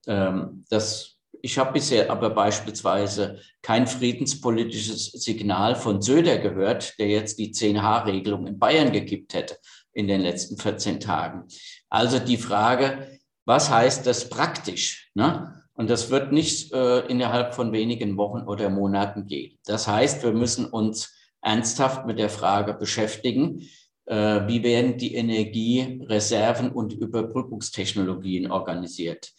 Ähm, 0.07 0.65
das 0.71 1.11
ich 1.43 1.59
habe 1.59 1.75
bisher 1.75 2.11
aber 2.11 2.31
beispielsweise 2.31 3.39
kein 3.61 3.87
friedenspolitisches 3.87 5.13
Signal 5.13 5.77
von 5.77 6.01
Söder 6.01 6.39
gehört, 6.39 6.99
der 6.99 7.09
jetzt 7.09 7.39
die 7.39 7.53
10H-Regelung 7.53 8.47
in 8.47 8.59
Bayern 8.59 8.93
gekippt 8.93 9.35
hätte 9.35 9.59
in 9.95 10.09
den 10.09 10.21
letzten 10.21 10.57
14 10.57 11.01
Tagen. 11.01 11.45
Also 11.89 12.19
die 12.19 12.37
Frage, 12.37 13.19
was 13.45 13.71
heißt 13.71 14.07
das 14.07 14.29
praktisch? 14.29 15.11
Ne? 15.15 15.63
Und 15.75 15.91
das 15.91 16.11
wird 16.11 16.33
nicht 16.33 16.73
äh, 16.73 17.01
innerhalb 17.07 17.55
von 17.55 17.73
wenigen 17.73 18.17
Wochen 18.17 18.47
oder 18.47 18.71
Monaten 18.71 19.27
gehen. 19.27 19.59
Das 19.67 19.89
heißt, 19.89 20.23
wir 20.23 20.33
müssen 20.33 20.67
uns 20.67 21.13
ernsthaft 21.43 22.07
mit 22.07 22.19
der 22.19 22.31
Frage 22.31 22.75
beschäftigen, 22.75 23.69
äh, 24.07 24.47
wie 24.47 24.63
werden 24.63 24.99
die 24.99 25.15
Energiereserven 25.15 26.71
und 26.71 26.93
Überbrückungstechnologien 26.93 28.51
organisiert. 28.51 29.33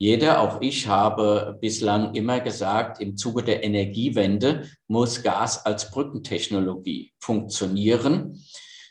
Jeder, 0.00 0.40
auch 0.40 0.60
ich, 0.60 0.86
habe 0.86 1.58
bislang 1.60 2.14
immer 2.14 2.38
gesagt, 2.38 3.00
im 3.00 3.16
Zuge 3.16 3.42
der 3.42 3.64
Energiewende 3.64 4.68
muss 4.86 5.22
Gas 5.22 5.66
als 5.66 5.90
Brückentechnologie 5.90 7.12
funktionieren. 7.18 8.40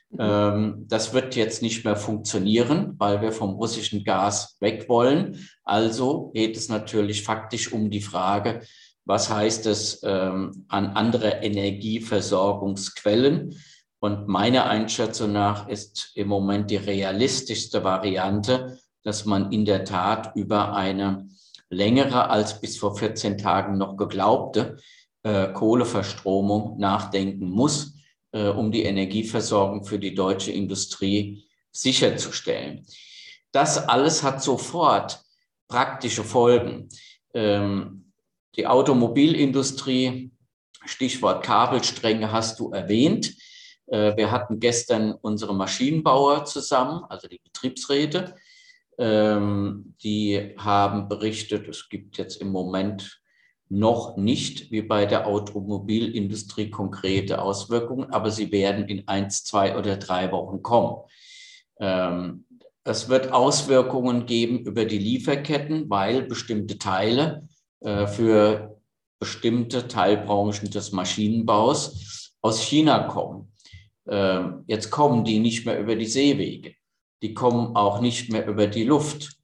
Mhm. 0.10 0.20
Ähm, 0.20 0.86
das 0.88 1.14
wird 1.14 1.36
jetzt 1.36 1.62
nicht 1.62 1.86
mehr 1.86 1.96
funktionieren, 1.96 2.96
weil 2.98 3.22
wir 3.22 3.32
vom 3.32 3.52
russischen 3.52 4.04
Gas 4.04 4.58
weg 4.60 4.90
wollen. 4.90 5.48
Also 5.64 6.32
geht 6.34 6.58
es 6.58 6.70
natürlich 6.70 7.24
faktisch 7.24 7.72
um 7.74 7.90
die 7.90 8.02
Frage, 8.02 8.62
was 9.06 9.30
heißt 9.30 9.66
es 9.68 10.02
ähm, 10.04 10.66
an 10.68 10.88
andere 10.88 11.42
Energieversorgungsquellen? 11.42 13.56
Und 14.00 14.28
meiner 14.28 14.68
Einschätzung 14.68 15.32
nach 15.32 15.68
ist 15.68 16.12
im 16.16 16.28
Moment 16.28 16.70
die 16.70 16.76
realistischste 16.76 17.84
Variante, 17.84 18.78
dass 19.04 19.26
man 19.26 19.52
in 19.52 19.66
der 19.66 19.86
Tat 19.86 20.36
über 20.36 20.76
eine 20.76 21.28
längere 21.70 22.30
als 22.30 22.62
bis 22.62 22.78
vor 22.78 22.96
14 22.96 23.38
Tagen 23.38 23.78
noch 23.78 23.98
geglaubte 23.98 24.78
äh, 25.24 25.52
Kohleverstromung 25.52 26.78
nachdenken 26.78 27.50
muss 27.50 27.97
äh, 28.38 28.50
um 28.50 28.72
die 28.72 28.84
Energieversorgung 28.84 29.84
für 29.84 29.98
die 29.98 30.14
deutsche 30.14 30.52
Industrie 30.52 31.44
sicherzustellen. 31.72 32.86
Das 33.52 33.78
alles 33.90 34.22
hat 34.22 34.44
sofort 34.44 35.20
praktische 35.68 36.24
Folgen. 36.24 36.88
Ähm, 37.34 38.12
die 38.56 38.68
Automobilindustrie, 38.68 40.32
Stichwort 40.86 41.44
Kabelstränge 41.44 42.32
hast 42.32 42.60
du 42.60 42.72
erwähnt. 42.72 43.34
Äh, 43.88 44.16
wir 44.16 44.30
hatten 44.30 44.60
gestern 44.60 45.14
unsere 45.14 45.56
Maschinenbauer 45.56 46.46
zusammen, 46.46 47.04
also 47.10 47.28
die 47.28 47.42
Betriebsräte. 47.44 48.36
Ähm, 49.00 49.96
die 50.04 50.54
haben 50.58 51.08
berichtet, 51.08 51.68
es 51.68 51.90
gibt 51.90 52.18
jetzt 52.18 52.40
im 52.42 52.52
Moment 52.52 53.20
noch 53.70 54.18
nicht 54.18 54.72
wie 54.72 54.82
bei 54.82 55.06
der 55.06 55.28
Automobilindustrie 55.28 56.70
konkrete 56.70 57.42
Auswirkungen, 57.42 58.12
aber 58.12 58.32
sie 58.32 58.52
werden 58.52 58.88
in 58.88 59.08
eins, 59.08 59.44
zwei 59.44 59.78
oder 59.78 59.98
drei 59.98 60.32
Wochen 60.32 60.64
kommen. 60.64 61.04
Ähm, 61.80 62.46
es 62.84 63.10
wird 63.10 63.34
Auswirkungen 63.34 64.26
geben 64.26 64.60
über 64.60 64.86
die 64.86 64.98
Lieferketten, 64.98 65.90
weil 65.90 66.24
bestimmte 66.24 66.78
Teile 66.78 67.48
äh, 67.82 68.08
für 68.08 68.80
bestimmte 69.20 69.88
Teilbranchen 69.88 70.70
des 70.72 70.92
Maschinenbaus 70.92 72.34
aus 72.42 72.62
China 72.62 73.08
kommen. 73.08 73.52
Ähm, 74.08 74.64
jetzt 74.68 74.90
kommen 74.90 75.26
die 75.26 75.40
nicht 75.40 75.66
mehr 75.66 75.80
über 75.80 75.96
die 75.96 76.06
Seewege, 76.06 76.76
die 77.22 77.34
kommen 77.34 77.76
auch 77.76 78.00
nicht 78.00 78.32
mehr 78.32 78.48
über 78.48 78.68
die 78.68 78.86
Luft. 78.86 79.38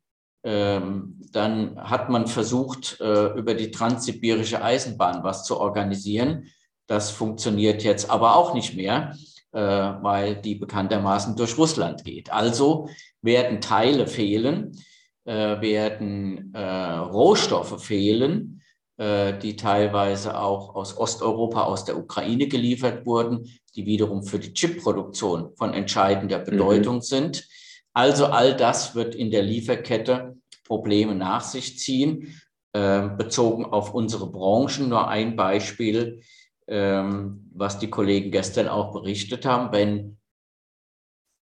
Ähm, 0.46 1.20
dann 1.36 1.78
hat 1.78 2.10
man 2.10 2.28
versucht, 2.28 3.00
äh, 3.02 3.34
über 3.34 3.54
die 3.56 3.72
transsibirische 3.72 4.64
Eisenbahn 4.64 5.24
was 5.24 5.44
zu 5.44 5.60
organisieren. 5.60 6.48
Das 6.88 7.12
funktioniert 7.12 7.84
jetzt 7.84 8.10
aber 8.10 8.36
auch 8.36 8.54
nicht 8.54 8.76
mehr, 8.76 9.16
äh, 9.52 9.60
weil 9.60 10.36
die 10.36 10.56
bekanntermaßen 10.56 11.36
durch 11.36 11.58
Russland 11.58 12.04
geht. 12.04 12.32
Also 12.32 12.90
werden 13.22 13.62
Teile 13.62 14.08
fehlen, 14.08 14.78
äh, 15.26 15.62
werden 15.62 16.54
Rohstoffe 16.56 17.84
fehlen, 17.84 18.62
die 18.96 19.56
teilweise 19.56 20.40
auch 20.40 20.76
aus 20.76 20.96
Osteuropa, 20.96 21.64
aus 21.64 21.84
der 21.84 21.98
Ukraine 21.98 22.48
geliefert 22.48 23.08
wurden, 23.08 23.50
die 23.76 23.88
wiederum 23.88 24.24
für 24.24 24.38
die 24.38 24.54
Chipproduktion 24.54 25.50
von 25.56 25.74
entscheidender 25.74 26.40
mhm. 26.40 26.46
Bedeutung 26.46 26.96
mhm. 26.98 27.02
sind. 27.02 27.48
Also 27.94 28.28
all 28.28 28.56
das 28.56 28.94
wird 28.94 29.16
in 29.16 29.32
der 29.32 29.42
Lieferkette 29.42 30.36
Probleme 30.64 31.16
nach 31.16 31.42
sich 31.42 31.80
ziehen. 31.80 32.40
Äh, 32.76 33.10
bezogen 33.10 33.66
auf 33.66 33.94
unsere 33.94 34.32
Branchen 34.32 34.90
nur 34.90 35.08
ein 35.08 35.36
Beispiel, 35.36 36.22
ähm, 36.68 37.48
was 37.54 37.78
die 37.78 37.90
Kollegen 37.90 38.32
gestern 38.32 38.68
auch 38.68 38.92
berichtet 38.92 39.46
haben. 39.46 39.72
Wenn 39.72 40.18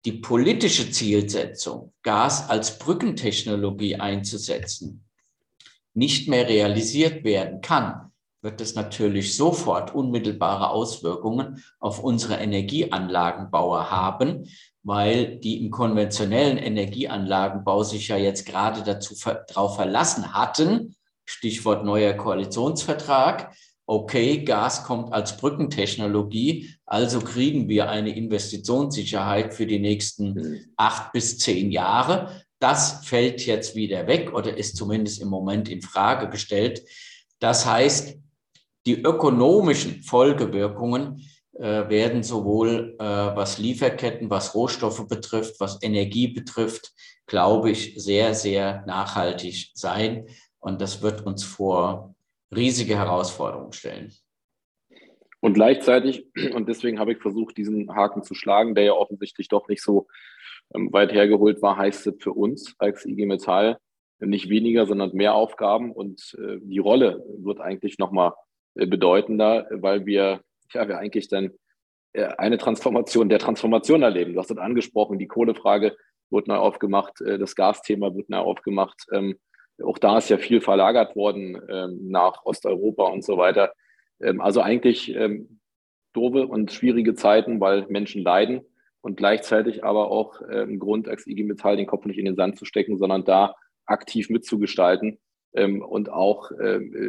die 0.05 0.13
politische 0.13 0.89
Zielsetzung, 0.89 1.93
Gas 2.01 2.49
als 2.49 2.79
Brückentechnologie 2.79 3.97
einzusetzen, 3.97 5.03
nicht 5.93 6.29
mehr 6.29 6.47
realisiert 6.47 7.25
werden 7.25 7.59
kann, 7.59 8.06
wird 8.41 8.61
es 8.61 8.75
natürlich 8.75 9.35
sofort 9.35 9.93
unmittelbare 9.93 10.69
Auswirkungen 10.69 11.63
auf 11.79 12.03
unsere 12.03 12.35
Energieanlagenbauer 12.35 13.89
haben, 13.89 14.47
weil 14.83 15.37
die 15.37 15.57
im 15.57 15.71
konventionellen 15.71 16.57
Energieanlagenbau 16.57 17.83
sich 17.83 18.07
ja 18.07 18.17
jetzt 18.17 18.45
gerade 18.45 18.83
dazu 18.83 19.15
darauf 19.47 19.75
verlassen 19.75 20.33
hatten, 20.33 20.95
Stichwort 21.25 21.83
neuer 21.83 22.13
Koalitionsvertrag, 22.13 23.53
okay, 23.85 24.43
Gas 24.43 24.83
kommt 24.83 25.13
als 25.13 25.37
Brückentechnologie, 25.37 26.75
also 26.85 27.21
kriegen 27.21 27.67
wir 27.69 27.89
eine 27.89 28.15
Investitionssicherheit 28.15 29.53
für 29.53 29.65
die 29.65 29.79
nächsten 29.79 30.33
mhm. 30.33 30.59
acht 30.75 31.11
bis 31.13 31.37
zehn 31.39 31.71
Jahre. 31.71 32.43
Das 32.59 33.05
fällt 33.05 33.45
jetzt 33.45 33.75
wieder 33.75 34.07
weg 34.07 34.33
oder 34.33 34.55
ist 34.57 34.77
zumindest 34.77 35.21
im 35.21 35.29
Moment 35.29 35.69
in 35.69 35.81
Frage 35.81 36.29
gestellt. 36.29 36.83
Das 37.39 37.65
heißt, 37.65 38.17
die 38.87 39.01
ökonomischen 39.01 40.01
Folgewirkungen 40.01 41.21
äh, 41.53 41.89
werden 41.89 42.23
sowohl 42.23 42.95
äh, 42.97 43.03
was 43.03 43.57
Lieferketten, 43.57 44.29
was 44.29 44.55
Rohstoffe 44.55 45.05
betrifft, 45.09 45.59
was 45.59 45.83
Energie 45.83 46.29
betrifft, 46.29 46.93
glaube 47.25 47.69
ich, 47.71 47.95
sehr, 48.01 48.33
sehr 48.33 48.85
nachhaltig 48.87 49.71
sein. 49.73 50.27
Und 50.59 50.79
das 50.79 51.01
wird 51.01 51.25
uns 51.25 51.43
vor 51.43 52.15
riesige 52.55 52.95
Herausforderungen 52.95 53.73
stellen. 53.73 54.13
Und 55.41 55.53
gleichzeitig, 55.53 56.25
und 56.53 56.69
deswegen 56.69 56.97
habe 56.97 57.11
ich 57.11 57.17
versucht, 57.17 57.57
diesen 57.57 57.93
Haken 57.93 58.23
zu 58.23 58.35
schlagen, 58.35 58.73
der 58.73 58.85
ja 58.85 58.93
offensichtlich 58.93 59.49
doch 59.49 59.67
nicht 59.67 59.83
so 59.83 60.07
ähm, 60.73 60.93
weit 60.93 61.11
hergeholt 61.11 61.61
war, 61.61 61.75
heißt 61.75 62.07
es 62.07 62.15
für 62.19 62.31
uns 62.31 62.73
als 62.77 63.05
IG 63.05 63.25
Metall 63.25 63.79
nicht 64.19 64.49
weniger, 64.49 64.85
sondern 64.85 65.13
mehr 65.13 65.33
Aufgaben. 65.33 65.91
Und 65.91 66.37
äh, 66.39 66.57
die 66.61 66.79
Rolle 66.79 67.23
wird 67.37 67.59
eigentlich 67.59 67.97
nochmal 67.97 68.31
bedeutender, 68.85 69.67
weil 69.71 70.05
wir 70.05 70.41
ja, 70.73 70.87
wir 70.87 70.97
eigentlich 70.97 71.27
dann 71.27 71.51
äh, 72.13 72.25
eine 72.37 72.57
Transformation 72.57 73.29
der 73.29 73.39
Transformation 73.39 74.01
erleben. 74.01 74.33
Du 74.33 74.39
hast 74.39 74.51
es 74.51 74.57
angesprochen, 74.57 75.19
die 75.19 75.27
Kohlefrage 75.27 75.95
wird 76.29 76.47
neu 76.47 76.55
aufgemacht, 76.55 77.21
äh, 77.21 77.37
das 77.37 77.55
Gasthema 77.55 78.13
wird 78.15 78.29
neu 78.29 78.39
aufgemacht. 78.39 79.05
Ähm, 79.11 79.37
auch 79.83 79.99
da 79.99 80.17
ist 80.17 80.29
ja 80.29 80.37
viel 80.37 80.59
verlagert 80.59 81.15
worden 81.15 81.61
ähm, 81.69 81.99
nach 82.09 82.43
Osteuropa 82.45 83.03
und 83.03 83.23
so 83.23 83.37
weiter. 83.37 83.73
Ähm, 84.19 84.41
also 84.41 84.61
eigentlich 84.61 85.15
doofe 86.13 86.47
und 86.47 86.71
schwierige 86.71 87.13
Zeiten, 87.13 87.59
weil 87.59 87.85
Menschen 87.89 88.23
leiden 88.23 88.61
und 89.01 89.17
gleichzeitig 89.17 89.83
aber 89.83 90.09
auch 90.09 90.41
ein 90.41 90.79
Grund, 90.79 91.07
als 91.07 91.27
IG 91.27 91.43
Metall 91.43 91.77
den 91.77 91.85
Kopf 91.85 92.05
nicht 92.05 92.17
in 92.17 92.25
den 92.25 92.35
Sand 92.35 92.57
zu 92.57 92.65
stecken, 92.65 92.97
sondern 92.97 93.23
da 93.23 93.53
aktiv 93.85 94.31
mitzugestalten 94.31 95.19
und 95.57 96.09
auch 96.09 96.51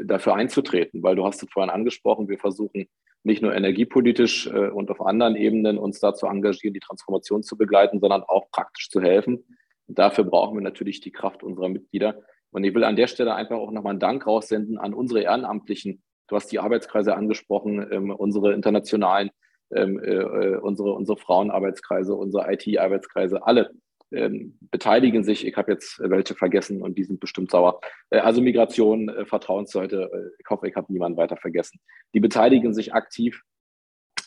dafür 0.05 0.35
einzutreten, 0.35 1.03
weil 1.03 1.17
du 1.17 1.25
hast 1.27 1.43
es 1.43 1.51
vorhin 1.51 1.71
angesprochen, 1.71 2.29
wir 2.29 2.39
versuchen 2.39 2.89
nicht 3.23 3.43
nur 3.43 3.55
energiepolitisch 3.55 4.47
äh, 4.49 4.69
und 4.69 4.91
auf 4.91 5.01
anderen 5.01 5.37
Ebenen 5.37 5.79
uns 5.79 6.01
da 6.01 6.15
zu 6.15 6.27
engagieren, 6.27 6.75
die 6.75 6.81
Transformation 6.81 7.43
zu 7.43 7.57
begleiten, 7.57 8.01
sondern 8.01 8.23
auch 8.23 8.51
praktisch 8.51 8.91
zu 8.91 9.01
helfen. 9.01 9.45
Und 9.87 9.99
dafür 9.99 10.25
brauchen 10.25 10.57
wir 10.57 10.63
natürlich 10.63 11.01
die 11.01 11.11
Kraft 11.11 11.43
unserer 11.43 11.69
Mitglieder. 11.69 12.23
Und 12.51 12.65
ich 12.65 12.75
will 12.75 12.85
an 12.85 12.97
der 12.97 13.07
Stelle 13.07 13.35
einfach 13.35 13.57
auch 13.57 13.71
nochmal 13.71 13.93
einen 13.93 14.01
Dank 14.01 14.27
raussenden 14.27 14.79
an 14.79 14.95
unsere 14.95 15.23
Ehrenamtlichen. 15.23 16.03
Du 16.29 16.37
hast 16.37 16.51
die 16.53 16.59
Arbeitskreise 16.59 17.15
angesprochen, 17.15 17.87
ähm, 17.91 18.11
unsere 18.11 18.53
internationalen, 18.53 19.31
ähm, 19.75 19.99
äh, 19.99 20.15
äh 20.15 20.57
unsere, 20.57 20.93
unsere 20.93 21.19
Frauenarbeitskreise, 21.19 22.15
unsere 22.15 22.53
IT-Arbeitskreise, 22.53 23.47
alle, 23.47 23.71
ähm, 24.12 24.59
beteiligen 24.71 25.25
sich. 25.25 25.47
Ich 25.47 25.57
habe 25.57 25.73
jetzt 25.73 25.99
welche 26.01 26.35
vergessen 26.35 26.83
und 26.83 26.97
die 26.99 27.05
sind 27.05 27.21
bestimmt 27.21 27.51
sauer. 27.51 27.81
Äh, 28.11 28.18
also 28.18 28.40
Migration, 28.40 29.09
äh, 29.09 29.25
Vertrauensseite, 29.25 30.11
äh, 30.12 30.31
ich 30.38 30.49
hoffe, 30.49 30.68
ich 30.68 30.77
habe 30.77 30.92
niemanden 30.92 31.18
weiter 31.18 31.37
vergessen. 31.37 31.81
Die 32.14 32.21
beteiligen 32.21 32.75
sich 32.75 32.94
aktiv, 32.94 33.42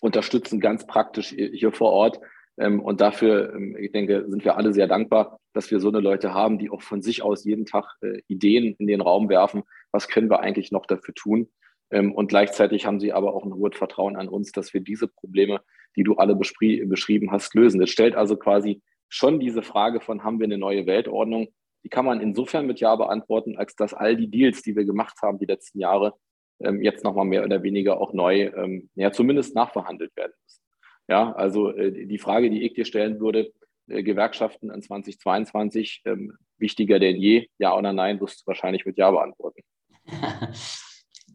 unterstützen 0.02 0.60
ganz 0.60 0.86
praktisch 0.88 1.30
hier 1.30 1.72
vor 1.72 1.92
Ort. 1.92 2.20
Ähm, 2.58 2.80
und 2.80 3.02
dafür, 3.02 3.54
ähm, 3.56 3.76
ich 3.80 3.92
denke, 3.92 4.26
sind 4.28 4.44
wir 4.44 4.58
alle 4.58 4.74
sehr 4.74 4.88
dankbar, 4.88 5.40
dass 5.54 5.72
wir 5.72 5.80
so 5.80 5.90
eine 5.90 6.00
Leute 6.00 6.34
haben, 6.34 6.60
die 6.60 6.70
auch 6.70 6.82
von 6.82 7.02
sich 7.02 7.24
aus 7.24 7.44
jeden 7.44 7.66
Tag 7.66 7.86
äh, 8.02 8.22
Ideen 8.28 8.76
in 8.78 8.88
den 8.88 9.02
Raum 9.02 9.30
werfen. 9.30 9.64
Was 9.92 10.08
können 10.08 10.30
wir 10.30 10.42
eigentlich 10.42 10.72
noch 10.72 10.86
dafür 10.86 11.14
tun? 11.14 11.50
Ähm, 11.92 12.14
und 12.14 12.28
gleichzeitig 12.28 12.86
haben 12.86 13.00
sie 13.00 13.14
aber 13.14 13.34
auch 13.34 13.46
ein 13.46 13.54
hohes 13.54 13.78
Vertrauen 13.78 14.16
an 14.16 14.30
uns, 14.30 14.52
dass 14.52 14.74
wir 14.74 14.82
diese 14.82 15.08
Probleme, 15.08 15.62
die 15.96 16.04
du 16.04 16.16
alle 16.16 16.36
beschrieben 16.36 17.32
hast, 17.32 17.54
lösen. 17.54 17.80
Das 17.80 17.90
stellt 17.90 18.16
also 18.16 18.38
quasi 18.38 18.82
schon 19.12 19.40
diese 19.40 19.62
Frage 19.62 20.02
von, 20.02 20.24
haben 20.24 20.40
wir 20.40 20.46
eine 20.46 20.58
neue 20.58 20.86
Weltordnung? 20.88 21.50
Die 21.84 21.90
kann 21.90 22.06
man 22.06 22.22
insofern 22.22 22.66
mit 22.66 22.80
Ja 22.80 22.96
beantworten, 22.96 23.58
als 23.58 23.76
dass 23.76 23.94
all 23.94 24.16
die 24.16 24.30
Deals, 24.30 24.62
die 24.62 24.76
wir 24.76 24.86
gemacht 24.86 25.18
haben 25.22 25.40
die 25.40 25.46
letzten 25.46 25.80
Jahre, 25.80 26.14
ähm, 26.60 26.82
jetzt 26.82 27.04
nochmal 27.04 27.26
mehr 27.26 27.44
oder 27.44 27.64
weniger 27.64 28.00
auch 28.00 28.14
neu, 28.14 28.52
ähm, 28.56 28.90
ja, 28.96 29.12
zumindest 29.12 29.56
nachverhandelt 29.56 30.16
werden 30.16 30.34
müssen. 30.44 30.62
Ja, 31.08 31.34
also 31.34 31.72
äh, 31.76 32.06
die 32.06 32.20
Frage, 32.20 32.50
die 32.50 32.64
ich 32.64 32.74
dir 32.74 32.86
stellen 32.86 33.20
würde, 33.20 33.52
äh, 33.88 34.04
Gewerkschaften 34.04 34.70
in 34.70 34.82
2022, 34.82 36.04
ähm, 36.06 36.38
wichtiger 36.58 37.00
denn 37.00 37.18
je, 37.18 37.48
ja 37.58 37.76
oder 37.76 37.92
nein, 37.92 38.22
wirst 38.22 38.42
du 38.42 38.48
wahrscheinlich 38.48 38.86
mit 38.86 38.98
Ja 38.98 39.12
beantworten. 39.12 39.62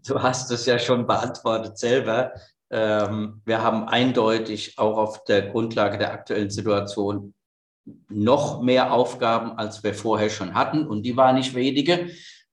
Du 0.07 0.23
hast 0.23 0.53
es 0.53 0.67
ja 0.67 0.79
schon 0.79 1.07
beantwortet 1.07 1.79
selber. 1.79 2.33
Ähm, 2.71 3.43
wir 3.45 3.63
haben 3.63 3.89
eindeutig 3.89 4.79
auch 4.79 4.99
auf 4.99 5.25
der 5.25 5.51
Grundlage 5.51 5.99
der 5.99 6.13
aktuellen 6.13 6.51
Situation 6.51 7.35
noch 8.09 8.63
mehr 8.63 8.93
Aufgaben, 8.93 9.53
als 9.53 9.83
wir 9.85 9.95
vorher 9.95 10.31
schon 10.31 10.55
hatten. 10.55 10.87
Und 10.87 11.03
die 11.03 11.17
waren 11.17 11.37
nicht 11.37 11.55
wenige. 11.55 12.11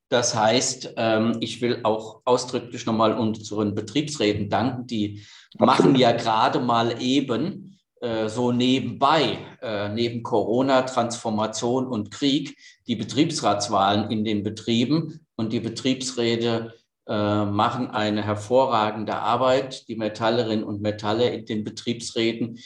Das 0.10 0.36
heißt, 0.36 0.93
ähm, 0.98 1.38
ich 1.39 1.62
will 1.62 1.80
auch 1.84 2.22
ausdrücklich 2.26 2.86
nochmal 2.86 3.17
unseren 3.17 3.74
Betriebsräten 3.74 4.50
danken. 4.50 4.86
Die 4.86 5.26
machen 5.58 5.96
ja 5.96 6.12
gerade 6.12 6.60
mal 6.60 7.02
eben 7.02 7.80
äh, 8.00 8.30
so 8.30 8.52
nebenbei, 8.52 9.39
äh, 9.62 9.89
neben 9.89 10.22
Corona, 10.22 10.84
Transformation 10.84 11.88
und 11.88 12.12
Krieg, 12.12 12.56
die 12.86 12.96
Betriebsratswahlen 12.96 14.12
in 14.12 14.24
den 14.24 14.43
Betrieben. 14.43 15.26
Und 15.36 15.52
die 15.52 15.62
Betriebsräte 15.62 16.74
äh, 17.08 17.46
machen 17.46 17.89
eine 17.89 18.24
hervorragende 18.24 19.15
Arbeit, 19.15 19.88
die 19.88 19.96
Metallerinnen 19.96 20.63
und 20.63 20.82
Metaller 20.82 21.32
in 21.32 21.46
den 21.46 21.63
Betriebsräten. 21.63 22.60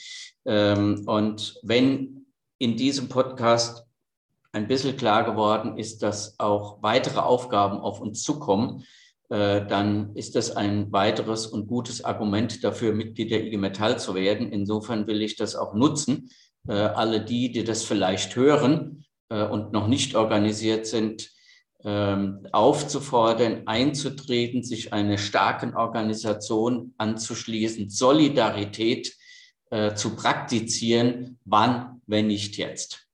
Ähm, 0.45 1.03
und 1.06 1.60
wenn 1.63 2.16
in 2.57 2.75
diesem 2.75 3.09
Podcast 3.09 3.85
ein 4.51 4.67
bisschen 4.67 4.97
klar 4.97 5.23
geworden 5.23 5.77
ist, 5.77 6.01
dass 6.03 6.39
auch 6.39 6.81
weitere 6.81 7.19
Aufgaben 7.19 7.77
auf 7.79 8.01
uns 8.01 8.23
zukommen, 8.23 8.83
äh, 9.29 9.65
dann 9.65 10.15
ist 10.15 10.35
das 10.35 10.55
ein 10.55 10.91
weiteres 10.91 11.47
und 11.47 11.67
gutes 11.67 12.03
Argument 12.03 12.63
dafür, 12.63 12.93
Mitglied 12.93 13.31
der 13.31 13.45
IG 13.45 13.57
Metall 13.57 13.99
zu 13.99 14.15
werden. 14.15 14.51
Insofern 14.51 15.05
will 15.07 15.21
ich 15.21 15.35
das 15.35 15.55
auch 15.55 15.73
nutzen. 15.73 16.29
Äh, 16.67 16.73
alle 16.73 17.23
die, 17.23 17.51
die 17.51 17.63
das 17.63 17.83
vielleicht 17.83 18.35
hören 18.35 19.05
äh, 19.29 19.43
und 19.43 19.73
noch 19.73 19.87
nicht 19.87 20.15
organisiert 20.15 20.87
sind, 20.87 21.29
ähm, 21.83 22.47
aufzufordern, 22.53 23.63
einzutreten, 23.67 24.63
sich 24.63 24.93
einer 24.93 25.17
starken 25.17 25.75
Organisation 25.75 26.93
anzuschließen, 26.97 27.89
Solidarität 27.89 29.13
zu 29.95 30.15
praktizieren. 30.15 31.39
Wann, 31.43 31.96
wenn 32.07 32.27
nicht 32.27 32.57
jetzt? 32.57 33.07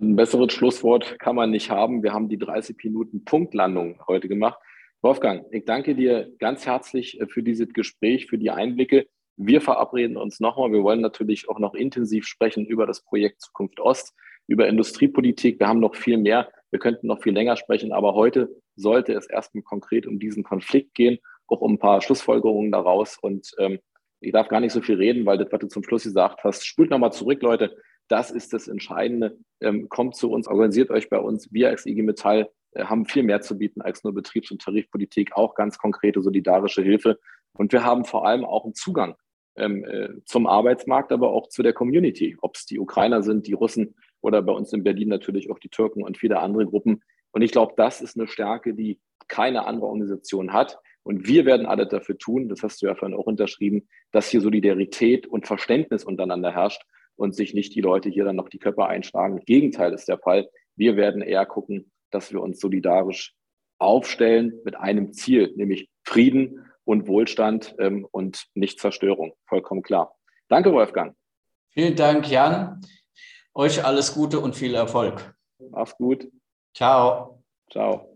Ein 0.00 0.16
besseres 0.16 0.52
Schlusswort 0.52 1.18
kann 1.18 1.36
man 1.36 1.50
nicht 1.50 1.70
haben. 1.70 2.02
Wir 2.02 2.12
haben 2.12 2.28
die 2.28 2.38
30 2.38 2.76
Minuten 2.82 3.24
Punktlandung 3.24 4.00
heute 4.08 4.28
gemacht. 4.28 4.58
Wolfgang, 5.02 5.46
ich 5.52 5.64
danke 5.64 5.94
dir 5.94 6.32
ganz 6.38 6.66
herzlich 6.66 7.20
äh, 7.20 7.26
für 7.26 7.42
dieses 7.42 7.72
Gespräch, 7.72 8.26
für 8.26 8.38
die 8.38 8.50
Einblicke. 8.50 9.06
Wir 9.36 9.60
verabreden 9.60 10.16
uns 10.16 10.40
nochmal. 10.40 10.72
Wir 10.72 10.82
wollen 10.82 11.00
natürlich 11.00 11.48
auch 11.48 11.58
noch 11.58 11.74
intensiv 11.74 12.26
sprechen 12.26 12.66
über 12.66 12.86
das 12.86 13.02
Projekt 13.02 13.40
Zukunft 13.42 13.78
Ost, 13.80 14.14
über 14.46 14.66
Industriepolitik. 14.66 15.60
Wir 15.60 15.68
haben 15.68 15.80
noch 15.80 15.94
viel 15.94 16.16
mehr. 16.16 16.50
Wir 16.70 16.78
könnten 16.78 17.06
noch 17.06 17.22
viel 17.22 17.34
länger 17.34 17.56
sprechen, 17.56 17.92
aber 17.92 18.14
heute 18.14 18.48
sollte 18.74 19.12
es 19.12 19.26
erstmal 19.26 19.62
konkret 19.62 20.06
um 20.06 20.18
diesen 20.18 20.42
Konflikt 20.42 20.94
gehen, 20.94 21.18
auch 21.46 21.60
um 21.60 21.74
ein 21.74 21.78
paar 21.78 22.00
Schlussfolgerungen 22.00 22.72
daraus. 22.72 23.18
Und 23.18 23.52
ähm, 23.58 23.78
ich 24.20 24.32
darf 24.32 24.48
gar 24.48 24.60
nicht 24.60 24.72
so 24.72 24.80
viel 24.80 24.96
reden, 24.96 25.26
weil 25.26 25.38
das, 25.38 25.52
was 25.52 25.60
du 25.60 25.68
zum 25.68 25.84
Schluss 25.84 26.04
gesagt 26.04 26.42
hast, 26.44 26.66
spult 26.66 26.90
nochmal 26.90 27.12
zurück, 27.12 27.42
Leute. 27.42 27.76
Das 28.08 28.30
ist 28.30 28.52
das 28.52 28.68
Entscheidende. 28.68 29.38
Ähm, 29.60 29.88
kommt 29.88 30.16
zu 30.16 30.30
uns, 30.30 30.48
organisiert 30.48 30.90
euch 30.90 31.08
bei 31.08 31.18
uns. 31.18 31.52
Wir 31.52 31.70
als 31.70 31.86
IG 31.86 32.02
Metall 32.02 32.50
äh, 32.72 32.84
haben 32.84 33.06
viel 33.06 33.22
mehr 33.22 33.40
zu 33.40 33.58
bieten 33.58 33.82
als 33.82 34.04
nur 34.04 34.14
Betriebs- 34.14 34.50
und 34.50 34.62
Tarifpolitik, 34.62 35.32
auch 35.34 35.54
ganz 35.54 35.78
konkrete 35.78 36.22
solidarische 36.22 36.82
Hilfe. 36.82 37.18
Und 37.54 37.72
wir 37.72 37.84
haben 37.84 38.04
vor 38.04 38.26
allem 38.26 38.44
auch 38.44 38.64
einen 38.64 38.74
Zugang 38.74 39.16
ähm, 39.56 39.84
äh, 39.84 40.08
zum 40.24 40.46
Arbeitsmarkt, 40.46 41.12
aber 41.12 41.30
auch 41.30 41.48
zu 41.48 41.62
der 41.62 41.72
Community, 41.72 42.36
ob 42.42 42.56
es 42.56 42.66
die 42.66 42.78
Ukrainer 42.78 43.22
sind, 43.22 43.46
die 43.46 43.54
Russen 43.54 43.94
oder 44.20 44.42
bei 44.42 44.52
uns 44.52 44.72
in 44.72 44.84
Berlin 44.84 45.08
natürlich 45.08 45.50
auch 45.50 45.58
die 45.58 45.70
Türken 45.70 46.02
und 46.02 46.18
viele 46.18 46.40
andere 46.40 46.66
Gruppen. 46.66 47.02
Und 47.32 47.42
ich 47.42 47.52
glaube, 47.52 47.74
das 47.76 48.00
ist 48.00 48.16
eine 48.16 48.28
Stärke, 48.28 48.74
die 48.74 49.00
keine 49.28 49.66
andere 49.66 49.86
Organisation 49.86 50.52
hat. 50.52 50.78
Und 51.02 51.26
wir 51.26 51.46
werden 51.46 51.66
alle 51.66 51.86
dafür 51.86 52.18
tun, 52.18 52.48
das 52.48 52.62
hast 52.62 52.82
du 52.82 52.86
ja 52.86 52.94
vorhin 52.94 53.16
auch 53.16 53.26
unterschrieben, 53.26 53.88
dass 54.10 54.28
hier 54.28 54.40
Solidarität 54.40 55.26
und 55.26 55.46
Verständnis 55.46 56.04
untereinander 56.04 56.52
herrscht 56.52 56.82
und 57.16 57.34
sich 57.34 57.54
nicht 57.54 57.74
die 57.74 57.80
Leute 57.80 58.08
hier 58.08 58.24
dann 58.24 58.36
noch 58.36 58.48
die 58.48 58.58
Köpfe 58.58 58.86
einschlagen. 58.86 59.38
Im 59.38 59.44
Gegenteil 59.44 59.92
ist 59.92 60.08
der 60.08 60.18
Fall. 60.18 60.48
Wir 60.76 60.96
werden 60.96 61.22
eher 61.22 61.46
gucken, 61.46 61.90
dass 62.10 62.32
wir 62.32 62.40
uns 62.40 62.60
solidarisch 62.60 63.34
aufstellen 63.78 64.60
mit 64.64 64.76
einem 64.76 65.12
Ziel, 65.12 65.52
nämlich 65.56 65.90
Frieden 66.04 66.66
und 66.84 67.08
Wohlstand 67.08 67.74
ähm, 67.78 68.06
und 68.10 68.46
nicht 68.54 68.80
Zerstörung. 68.80 69.34
Vollkommen 69.46 69.82
klar. 69.82 70.14
Danke, 70.48 70.72
Wolfgang. 70.72 71.16
Vielen 71.70 71.96
Dank, 71.96 72.30
Jan. 72.30 72.80
Euch 73.54 73.84
alles 73.84 74.14
Gute 74.14 74.38
und 74.40 74.54
viel 74.54 74.74
Erfolg. 74.74 75.34
Mach's 75.70 75.96
gut. 75.96 76.28
Ciao. 76.74 77.42
Ciao. 77.70 78.12